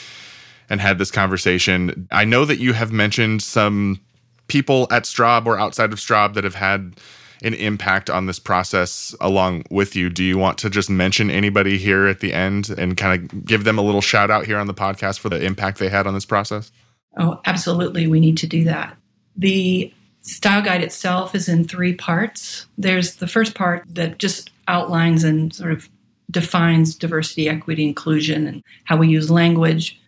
and 0.70 0.80
had 0.80 0.98
this 0.98 1.12
conversation. 1.12 2.08
I 2.12 2.26
know 2.26 2.46
that 2.46 2.58
you 2.60 2.74
have 2.74 2.92
mentioned 2.92 3.44
some 3.44 4.00
people 4.48 4.88
at 4.92 5.04
Straub 5.04 5.46
or 5.46 5.60
outside 5.60 5.92
of 5.92 6.00
Straub 6.00 6.34
that 6.34 6.44
have 6.44 6.56
had 6.56 6.96
an 7.44 7.54
impact 7.54 8.10
on 8.10 8.26
this 8.26 8.40
process 8.40 9.14
along 9.20 9.64
with 9.70 9.96
you. 9.96 10.10
Do 10.10 10.24
you 10.24 10.38
want 10.38 10.58
to 10.60 10.70
just 10.70 10.90
mention 10.90 11.30
anybody 11.30 11.78
here 11.78 12.08
at 12.08 12.22
the 12.22 12.34
end 12.34 12.70
and 12.70 12.96
kind 12.96 13.22
of 13.22 13.46
give 13.46 13.66
them 13.66 13.78
a 13.78 13.82
little 13.82 14.02
shout 14.02 14.32
out 14.32 14.46
here 14.46 14.58
on 14.58 14.68
the 14.68 14.74
podcast 14.74 15.20
for 15.20 15.30
the 15.30 15.44
impact 15.44 15.78
they 15.78 15.90
had 15.90 16.08
on 16.08 16.14
this 16.14 16.26
process? 16.26 16.72
Oh, 17.18 17.42
absolutely. 17.46 18.08
We 18.08 18.20
need 18.20 18.38
to 18.40 18.48
do 18.48 18.64
that. 18.64 18.98
The 19.36 19.94
style 20.22 20.62
guide 20.62 20.82
itself 20.82 21.36
is 21.36 21.50
in 21.50 21.68
three 21.68 21.94
parts. 21.94 22.66
There's 22.78 23.16
the 23.16 23.28
first 23.28 23.56
part 23.56 23.84
that 23.90 24.18
just 24.18 24.50
outlines 24.68 25.24
and 25.24 25.54
sort 25.54 25.74
of 25.74 25.90
defines 26.32 26.96
diversity, 26.96 27.50
equity, 27.50 27.84
inclusion, 27.84 28.48
and 28.48 28.64
how 28.86 28.96
we 28.98 29.10
use 29.10 29.30
language, 29.30 30.00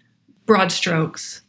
broad 0.45 0.71
strokes. 0.71 1.41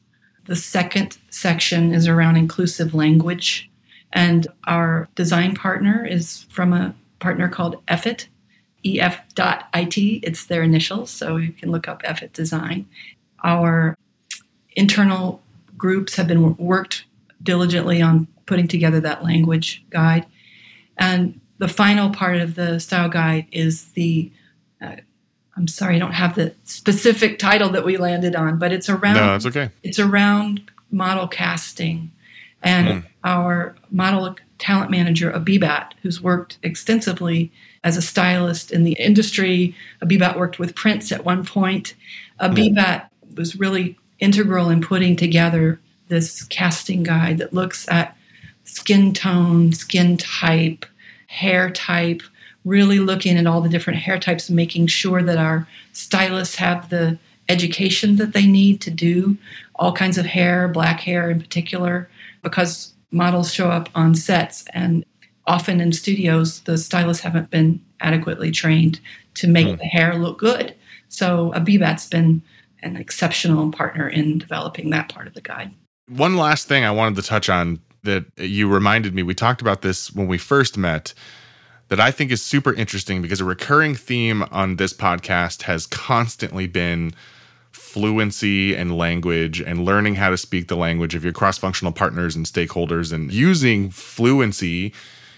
The 0.47 0.57
second 0.57 1.17
section 1.31 1.95
is 1.95 2.09
around 2.09 2.37
inclusive 2.37 2.93
language 2.93 3.71
and 4.17 4.47
our 4.65 5.09
design 5.15 5.55
partner 5.55 6.05
is 6.07 6.45
from 6.45 6.73
a 6.73 6.95
partner 7.19 7.51
called 7.51 7.85
EFIT, 7.87 8.29
ef.it. 8.83 9.99
It's 10.23 10.47
their 10.47 10.63
initials, 10.63 11.11
so 11.11 11.37
you 11.37 11.53
can 11.53 11.71
look 11.71 11.87
up 11.87 12.03
EFIT 12.03 12.33
Design. 12.33 12.89
Our 13.45 13.95
internal 14.75 15.43
groups 15.77 16.17
have 16.17 16.29
been 16.29 16.57
worked 16.57 17.05
diligently 17.43 18.01
on 18.01 18.27
putting 18.47 18.67
together 18.67 19.01
that 19.01 19.23
language 19.23 19.85
guide. 19.91 20.25
And 20.97 21.39
the 21.59 21.69
final 21.69 22.09
part 22.09 22.39
of 22.39 22.55
the 22.55 22.81
style 22.81 23.11
guide 23.11 23.47
is 23.53 23.85
the 23.93 24.33
uh, 24.81 24.97
I'm 25.59 25.69
sorry, 25.69 25.97
I 25.97 25.99
don't 25.99 26.13
have 26.13 26.35
the 26.37 26.55
specific 26.65 27.39
title 27.39 27.69
that 27.71 27.85
we 27.85 27.99
landed 27.99 28.35
on, 28.35 28.59
but 28.59 28.73
it's 28.73 28.89
around. 28.89 29.17
No, 29.17 29.35
it's 29.35 29.47
okay. 29.47 29.71
It's 29.83 29.99
around 29.99 30.71
model 30.91 31.29
casting 31.29 32.13
and 32.63 33.05
mm. 33.05 33.07
our 33.23 33.76
model 33.91 34.37
talent 34.59 34.91
manager, 34.91 35.31
Abibat, 35.33 35.93
who's 36.03 36.23
worked 36.23 36.59
extensively 36.63 37.53
as 37.85 37.97
a 37.97 38.03
stylist 38.03 38.73
in 38.73 38.85
the 38.85 38.95
industry. 38.95 39.75
Abibat 40.03 40.37
worked 40.37 40.59
with 40.59 40.75
Prince 40.75 41.13
at 41.13 41.25
one 41.25 41.45
point. 41.45 41.95
Abibat 42.41 42.75
mm. 42.75 43.37
was 43.37 43.57
really 43.57 43.99
integral 44.19 44.71
in 44.71 44.81
putting 44.81 45.17
together 45.17 45.79
this 46.09 46.45
casting 46.45 47.03
guide 47.03 47.39
that 47.39 47.53
looks 47.53 47.89
at 47.89 48.17
skin 48.65 49.13
tone, 49.13 49.73
skin 49.73 50.17
type, 50.17 50.87
hair 51.27 51.71
type, 51.71 52.23
really 52.65 52.99
looking 52.99 53.37
at 53.37 53.47
all 53.47 53.61
the 53.61 53.69
different 53.69 53.99
hair 54.01 54.19
types 54.19 54.49
and 54.49 54.57
making 54.57 54.87
sure 54.87 55.23
that 55.23 55.39
our 55.39 55.67
stylists 55.93 56.57
have 56.57 56.89
the 56.91 57.19
education 57.49 58.17
that 58.17 58.33
they 58.33 58.47
need 58.47 58.81
to 58.81 58.91
do 58.91 59.37
all 59.77 59.93
kinds 59.93 60.19
of 60.19 60.27
hair, 60.27 60.67
black 60.67 61.01
hair 61.01 61.31
in 61.31 61.41
particular, 61.41 62.09
because 62.43 62.93
models 63.11 63.53
show 63.53 63.71
up 63.71 63.89
on 63.95 64.15
sets 64.15 64.65
and 64.73 65.05
often 65.47 65.81
in 65.81 65.93
studios 65.93 66.61
the 66.61 66.77
stylists 66.77 67.23
haven't 67.23 67.51
been 67.51 67.81
adequately 68.01 68.51
trained 68.51 69.01
to 69.35 69.47
make 69.47 69.67
mm. 69.67 69.79
the 69.79 69.85
hair 69.85 70.15
look 70.15 70.39
good. 70.39 70.75
So 71.09 71.53
a 71.53 71.61
Abibat's 71.61 72.09
been 72.09 72.43
an 72.83 72.97
exceptional 72.97 73.71
partner 73.71 74.09
in 74.09 74.39
developing 74.39 74.91
that 74.91 75.09
part 75.09 75.27
of 75.27 75.35
the 75.35 75.41
guide. 75.41 75.73
One 76.09 76.37
last 76.37 76.69
thing 76.69 76.85
I 76.85 76.91
wanted 76.91 77.17
to 77.17 77.29
touch 77.29 77.49
on 77.49 77.81
that 78.03 78.25
you 78.37 78.69
reminded 78.69 79.15
me, 79.15 79.23
we 79.23 79.35
talked 79.35 79.61
about 79.61 79.83
this 79.83 80.13
when 80.13 80.29
we 80.29 80.39
first 80.39 80.77
met, 80.77 81.13
that 81.89 82.01
I 82.01 82.11
think 82.11 82.31
is 82.31 82.43
super 82.43 82.73
interesting 82.73 83.23
because 83.23 83.41
a 83.41 83.45
recurring 83.45 83.95
theme 83.95 84.45
on 84.51 84.77
this 84.77 84.93
podcast 84.93 85.63
has 85.63 85.87
constantly 85.87 86.67
been 86.67 87.13
fluency 87.97 88.77
and 88.77 88.95
language 88.95 89.59
and 89.59 89.83
learning 89.83 90.17
how 90.17 90.29
to 90.29 90.37
speak 90.37 90.69
the 90.69 90.77
language 90.77 91.15
of 91.15 91.25
your 91.25 91.33
cross-functional 91.33 91.93
partners 91.93 92.37
and 92.37 92.45
stakeholders 92.45 93.11
and 93.11 93.33
using 93.33 93.89
fluency 93.89 94.91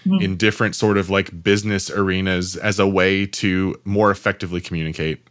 mm-hmm. 0.05 0.21
in 0.21 0.35
different 0.35 0.75
sort 0.75 0.97
of 0.97 1.09
like 1.09 1.41
business 1.41 1.89
arenas 1.89 2.57
as 2.57 2.77
a 2.77 2.85
way 2.85 3.25
to 3.25 3.79
more 3.85 4.11
effectively 4.11 4.59
communicate. 4.59 5.25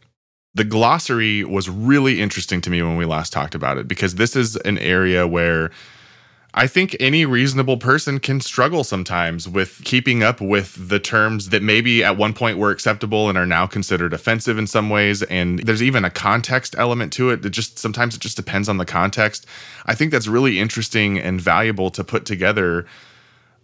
The 0.55 0.64
glossary 0.64 1.45
was 1.45 1.69
really 1.69 2.19
interesting 2.19 2.62
to 2.62 2.71
me 2.71 2.81
when 2.81 2.97
we 2.97 3.05
last 3.05 3.31
talked 3.31 3.55
about 3.55 3.77
it 3.77 3.87
because 3.87 4.14
this 4.14 4.35
is 4.35 4.57
an 4.57 4.79
area 4.79 5.27
where 5.27 5.71
I 6.55 6.67
think 6.67 6.97
any 6.99 7.27
reasonable 7.27 7.77
person 7.77 8.19
can 8.21 8.41
struggle 8.41 8.83
sometimes 8.83 9.47
with 9.47 9.83
keeping 9.85 10.23
up 10.23 10.41
with 10.41 10.89
the 10.89 10.99
terms 10.99 11.51
that 11.51 11.63
maybe 11.63 12.03
at 12.03 12.17
one 12.17 12.33
point 12.33 12.57
were 12.57 12.71
acceptable 12.71 13.29
and 13.29 13.37
are 13.37 13.47
now 13.47 13.67
considered 13.67 14.15
offensive 14.15 14.57
in 14.59 14.67
some 14.67 14.89
ways. 14.89 15.23
And 15.25 15.59
there's 15.61 15.83
even 15.83 16.07
a 16.07 16.11
context 16.11 16.75
element 16.79 17.13
to 17.15 17.31
it 17.31 17.43
that 17.43 17.51
just 17.51 17.79
sometimes 17.79 18.15
it 18.15 18.23
just 18.23 18.37
depends 18.37 18.69
on 18.69 18.79
the 18.79 18.87
context. 18.87 19.47
I 19.85 19.95
think 19.95 20.11
that's 20.11 20.27
really 20.27 20.59
interesting 20.59 21.19
and 21.19 21.39
valuable 21.39 21.91
to 21.91 22.03
put 22.03 22.25
together 22.25 22.87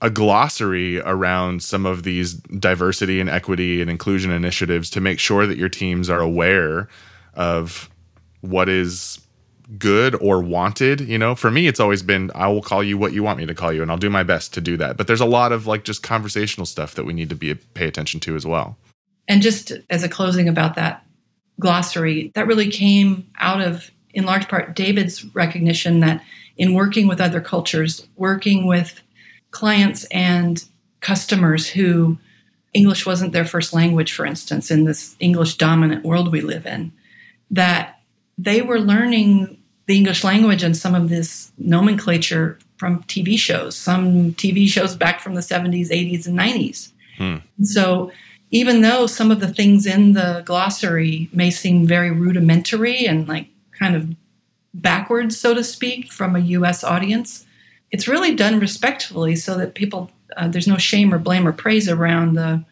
a 0.02 0.10
glossary 0.10 1.00
around 1.00 1.62
some 1.62 1.86
of 1.86 2.02
these 2.02 2.34
diversity 2.34 3.18
and 3.18 3.30
equity 3.30 3.80
and 3.80 3.90
inclusion 3.90 4.30
initiatives 4.30 4.90
to 4.90 5.00
make 5.00 5.18
sure 5.18 5.46
that 5.46 5.56
your 5.56 5.70
teams 5.70 6.10
are 6.10 6.20
aware 6.20 6.88
of 7.32 7.88
what 8.42 8.68
is 8.68 9.23
good 9.78 10.14
or 10.20 10.40
wanted 10.40 11.00
you 11.00 11.18
know? 11.18 11.34
For 11.34 11.50
me 11.50 11.66
it's 11.66 11.80
always 11.80 12.02
been 12.02 12.30
i 12.34 12.48
will 12.48 12.62
call 12.62 12.82
you 12.82 12.98
what 12.98 13.12
you 13.12 13.22
want 13.22 13.38
me 13.38 13.46
to 13.46 13.54
call 13.54 13.72
you 13.72 13.82
and 13.82 13.90
i'll 13.90 13.96
do 13.96 14.10
my 14.10 14.22
best 14.22 14.54
to 14.54 14.60
do 14.60 14.76
that. 14.76 14.96
But 14.96 15.06
there's 15.06 15.20
a 15.20 15.26
lot 15.26 15.52
of 15.52 15.66
like 15.66 15.84
just 15.84 16.02
conversational 16.02 16.66
stuff 16.66 16.94
that 16.94 17.04
we 17.04 17.12
need 17.12 17.28
to 17.30 17.36
be 17.36 17.54
pay 17.54 17.86
attention 17.86 18.20
to 18.20 18.36
as 18.36 18.46
well. 18.46 18.76
And 19.26 19.40
just 19.40 19.72
as 19.88 20.02
a 20.02 20.08
closing 20.08 20.48
about 20.48 20.74
that 20.74 21.04
glossary 21.60 22.32
that 22.34 22.46
really 22.46 22.68
came 22.68 23.28
out 23.38 23.60
of 23.60 23.90
in 24.12 24.24
large 24.24 24.48
part 24.48 24.74
david's 24.74 25.24
recognition 25.34 26.00
that 26.00 26.22
in 26.56 26.74
working 26.74 27.06
with 27.06 27.20
other 27.20 27.40
cultures 27.40 28.06
working 28.16 28.66
with 28.66 29.00
clients 29.50 30.04
and 30.04 30.64
customers 31.00 31.68
who 31.68 32.18
english 32.72 33.06
wasn't 33.06 33.32
their 33.32 33.44
first 33.44 33.72
language 33.72 34.12
for 34.12 34.26
instance 34.26 34.70
in 34.70 34.84
this 34.84 35.14
english 35.20 35.56
dominant 35.56 36.04
world 36.04 36.32
we 36.32 36.40
live 36.40 36.66
in 36.66 36.92
that 37.50 37.93
they 38.38 38.62
were 38.62 38.80
learning 38.80 39.58
the 39.86 39.96
English 39.96 40.24
language 40.24 40.62
and 40.62 40.76
some 40.76 40.94
of 40.94 41.08
this 41.08 41.52
nomenclature 41.58 42.58
from 42.76 43.02
TV 43.04 43.38
shows, 43.38 43.76
some 43.76 44.32
TV 44.34 44.68
shows 44.68 44.96
back 44.96 45.20
from 45.20 45.34
the 45.34 45.40
70s, 45.40 45.90
80s, 45.90 46.26
and 46.26 46.38
90s. 46.38 46.92
Hmm. 47.18 47.36
So 47.64 48.10
even 48.50 48.80
though 48.80 49.06
some 49.06 49.30
of 49.30 49.40
the 49.40 49.52
things 49.52 49.86
in 49.86 50.14
the 50.14 50.42
glossary 50.44 51.28
may 51.32 51.50
seem 51.50 51.86
very 51.86 52.10
rudimentary 52.10 53.06
and 53.06 53.28
like 53.28 53.48
kind 53.78 53.94
of 53.94 54.08
backwards, 54.72 55.38
so 55.38 55.54
to 55.54 55.62
speak, 55.62 56.10
from 56.10 56.34
a 56.34 56.40
US 56.40 56.82
audience, 56.82 57.46
it's 57.90 58.08
really 58.08 58.34
done 58.34 58.58
respectfully 58.58 59.36
so 59.36 59.56
that 59.58 59.74
people, 59.74 60.10
uh, 60.36 60.48
there's 60.48 60.66
no 60.66 60.78
shame 60.78 61.14
or 61.14 61.18
blame 61.18 61.46
or 61.46 61.52
praise 61.52 61.88
around 61.88 62.34
the 62.34 62.64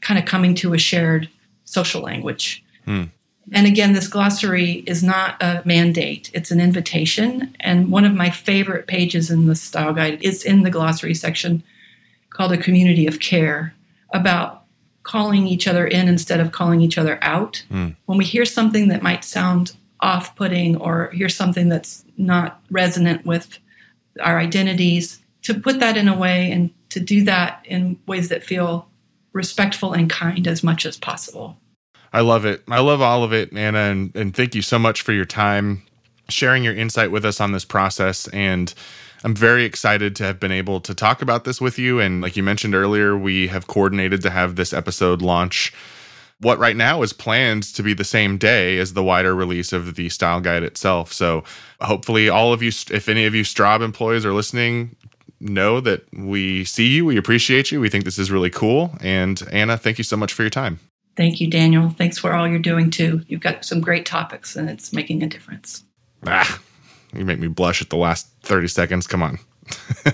kind 0.00 0.18
of 0.18 0.26
coming 0.26 0.54
to 0.56 0.74
a 0.74 0.78
shared 0.78 1.28
social 1.64 2.02
language. 2.02 2.64
Hmm 2.84 3.04
And 3.52 3.66
again, 3.66 3.92
this 3.92 4.08
glossary 4.08 4.84
is 4.86 5.02
not 5.02 5.42
a 5.42 5.62
mandate, 5.64 6.30
it's 6.34 6.50
an 6.50 6.60
invitation. 6.60 7.54
And 7.60 7.90
one 7.90 8.04
of 8.04 8.14
my 8.14 8.30
favorite 8.30 8.86
pages 8.86 9.30
in 9.30 9.46
the 9.46 9.54
style 9.54 9.92
guide 9.92 10.22
is 10.22 10.44
in 10.44 10.62
the 10.62 10.70
glossary 10.70 11.14
section 11.14 11.62
called 12.30 12.52
A 12.52 12.58
Community 12.58 13.06
of 13.06 13.20
Care 13.20 13.74
about 14.12 14.64
calling 15.02 15.46
each 15.46 15.66
other 15.66 15.86
in 15.86 16.08
instead 16.08 16.40
of 16.40 16.52
calling 16.52 16.80
each 16.80 16.98
other 16.98 17.18
out. 17.22 17.64
Mm. 17.70 17.96
When 18.06 18.18
we 18.18 18.24
hear 18.24 18.44
something 18.44 18.88
that 18.88 19.02
might 19.02 19.24
sound 19.24 19.74
off 20.00 20.36
putting 20.36 20.76
or 20.76 21.10
hear 21.10 21.28
something 21.28 21.68
that's 21.68 22.04
not 22.16 22.60
resonant 22.70 23.24
with 23.24 23.58
our 24.20 24.38
identities, 24.38 25.20
to 25.42 25.54
put 25.54 25.80
that 25.80 25.96
in 25.96 26.08
a 26.08 26.16
way 26.16 26.50
and 26.50 26.70
to 26.90 27.00
do 27.00 27.24
that 27.24 27.64
in 27.64 27.98
ways 28.06 28.28
that 28.28 28.44
feel 28.44 28.88
respectful 29.32 29.92
and 29.92 30.10
kind 30.10 30.46
as 30.46 30.62
much 30.62 30.84
as 30.84 30.98
possible. 30.98 31.56
I 32.12 32.20
love 32.20 32.44
it. 32.44 32.62
I 32.68 32.80
love 32.80 33.00
all 33.00 33.22
of 33.22 33.32
it, 33.32 33.52
Anna, 33.56 33.78
and, 33.78 34.14
and 34.16 34.34
thank 34.34 34.54
you 34.54 34.62
so 34.62 34.78
much 34.78 35.02
for 35.02 35.12
your 35.12 35.24
time 35.24 35.82
sharing 36.28 36.62
your 36.62 36.74
insight 36.74 37.10
with 37.10 37.24
us 37.24 37.40
on 37.40 37.52
this 37.52 37.64
process. 37.64 38.28
And 38.28 38.72
I'm 39.24 39.34
very 39.34 39.64
excited 39.64 40.14
to 40.16 40.24
have 40.24 40.38
been 40.38 40.52
able 40.52 40.80
to 40.82 40.94
talk 40.94 41.22
about 41.22 41.44
this 41.44 41.60
with 41.60 41.78
you. 41.78 42.00
And 42.00 42.20
like 42.20 42.36
you 42.36 42.42
mentioned 42.42 42.74
earlier, 42.74 43.16
we 43.16 43.48
have 43.48 43.66
coordinated 43.66 44.22
to 44.22 44.30
have 44.30 44.56
this 44.56 44.72
episode 44.72 45.22
launch 45.22 45.72
what 46.40 46.58
right 46.58 46.76
now 46.76 47.02
is 47.02 47.12
planned 47.12 47.64
to 47.64 47.82
be 47.82 47.94
the 47.94 48.04
same 48.04 48.38
day 48.38 48.78
as 48.78 48.92
the 48.92 49.02
wider 49.02 49.34
release 49.34 49.72
of 49.72 49.96
the 49.96 50.08
style 50.08 50.40
guide 50.40 50.62
itself. 50.62 51.12
So 51.12 51.42
hopefully, 51.80 52.28
all 52.28 52.52
of 52.52 52.62
you, 52.62 52.68
if 52.68 53.08
any 53.08 53.26
of 53.26 53.34
you 53.34 53.42
Straub 53.42 53.80
employees 53.82 54.24
are 54.24 54.32
listening, 54.32 54.94
know 55.40 55.80
that 55.80 56.04
we 56.12 56.64
see 56.64 56.86
you, 56.86 57.04
we 57.04 57.16
appreciate 57.16 57.72
you, 57.72 57.80
we 57.80 57.88
think 57.88 58.04
this 58.04 58.18
is 58.18 58.30
really 58.30 58.50
cool. 58.50 58.92
And 59.00 59.42
Anna, 59.50 59.76
thank 59.76 59.98
you 59.98 60.04
so 60.04 60.16
much 60.16 60.32
for 60.32 60.42
your 60.42 60.50
time. 60.50 60.78
Thank 61.18 61.40
you, 61.40 61.50
Daniel. 61.50 61.90
Thanks 61.90 62.16
for 62.16 62.32
all 62.32 62.46
you're 62.46 62.60
doing 62.60 62.90
too. 62.90 63.22
You've 63.26 63.40
got 63.40 63.64
some 63.64 63.80
great 63.80 64.06
topics 64.06 64.54
and 64.54 64.70
it's 64.70 64.92
making 64.92 65.20
a 65.24 65.26
difference. 65.26 65.82
Ah, 66.24 66.60
you 67.12 67.24
make 67.24 67.40
me 67.40 67.48
blush 67.48 67.82
at 67.82 67.90
the 67.90 67.96
last 67.96 68.28
30 68.44 68.68
seconds. 68.68 69.08
Come 69.08 69.24
on. 69.24 69.40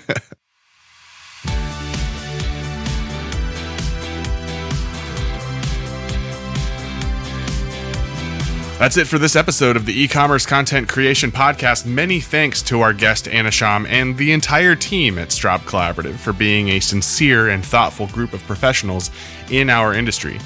That's 8.79 8.97
it 8.97 9.07
for 9.07 9.19
this 9.19 9.37
episode 9.37 9.77
of 9.77 9.85
the 9.85 10.03
e-commerce 10.03 10.47
content 10.47 10.89
creation 10.89 11.31
podcast. 11.31 11.85
Many 11.85 12.21
thanks 12.21 12.63
to 12.63 12.81
our 12.81 12.95
guest 12.95 13.29
Anna 13.29 13.51
Schaum 13.51 13.87
and 13.89 14.17
the 14.17 14.33
entire 14.33 14.75
team 14.75 15.19
at 15.19 15.29
Straub 15.29 15.61
Collaborative 15.61 16.17
for 16.17 16.33
being 16.33 16.71
a 16.71 16.81
sincere 16.81 17.51
and 17.51 17.63
thoughtful 17.63 18.07
group 18.07 18.33
of 18.33 18.43
professionals 18.45 19.11
in 19.51 19.69
our 19.69 19.93
industry. 19.93 20.41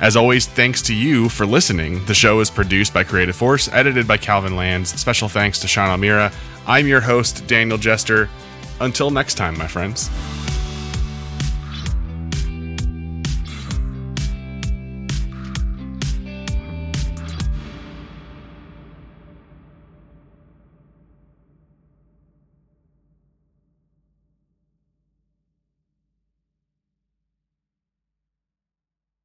As 0.00 0.16
always, 0.16 0.46
thanks 0.46 0.82
to 0.82 0.94
you 0.94 1.28
for 1.28 1.46
listening. 1.46 2.04
The 2.06 2.14
show 2.14 2.40
is 2.40 2.50
produced 2.50 2.92
by 2.92 3.04
Creative 3.04 3.34
Force, 3.34 3.68
edited 3.72 4.06
by 4.06 4.16
Calvin 4.16 4.56
Lands. 4.56 4.90
Special 5.00 5.28
thanks 5.28 5.58
to 5.60 5.68
Sean 5.68 5.88
Almira. 5.88 6.32
I'm 6.66 6.86
your 6.86 7.00
host, 7.00 7.46
Daniel 7.46 7.78
Jester. 7.78 8.28
Until 8.80 9.10
next 9.10 9.34
time, 9.34 9.56
my 9.56 9.68
friends. 9.68 10.10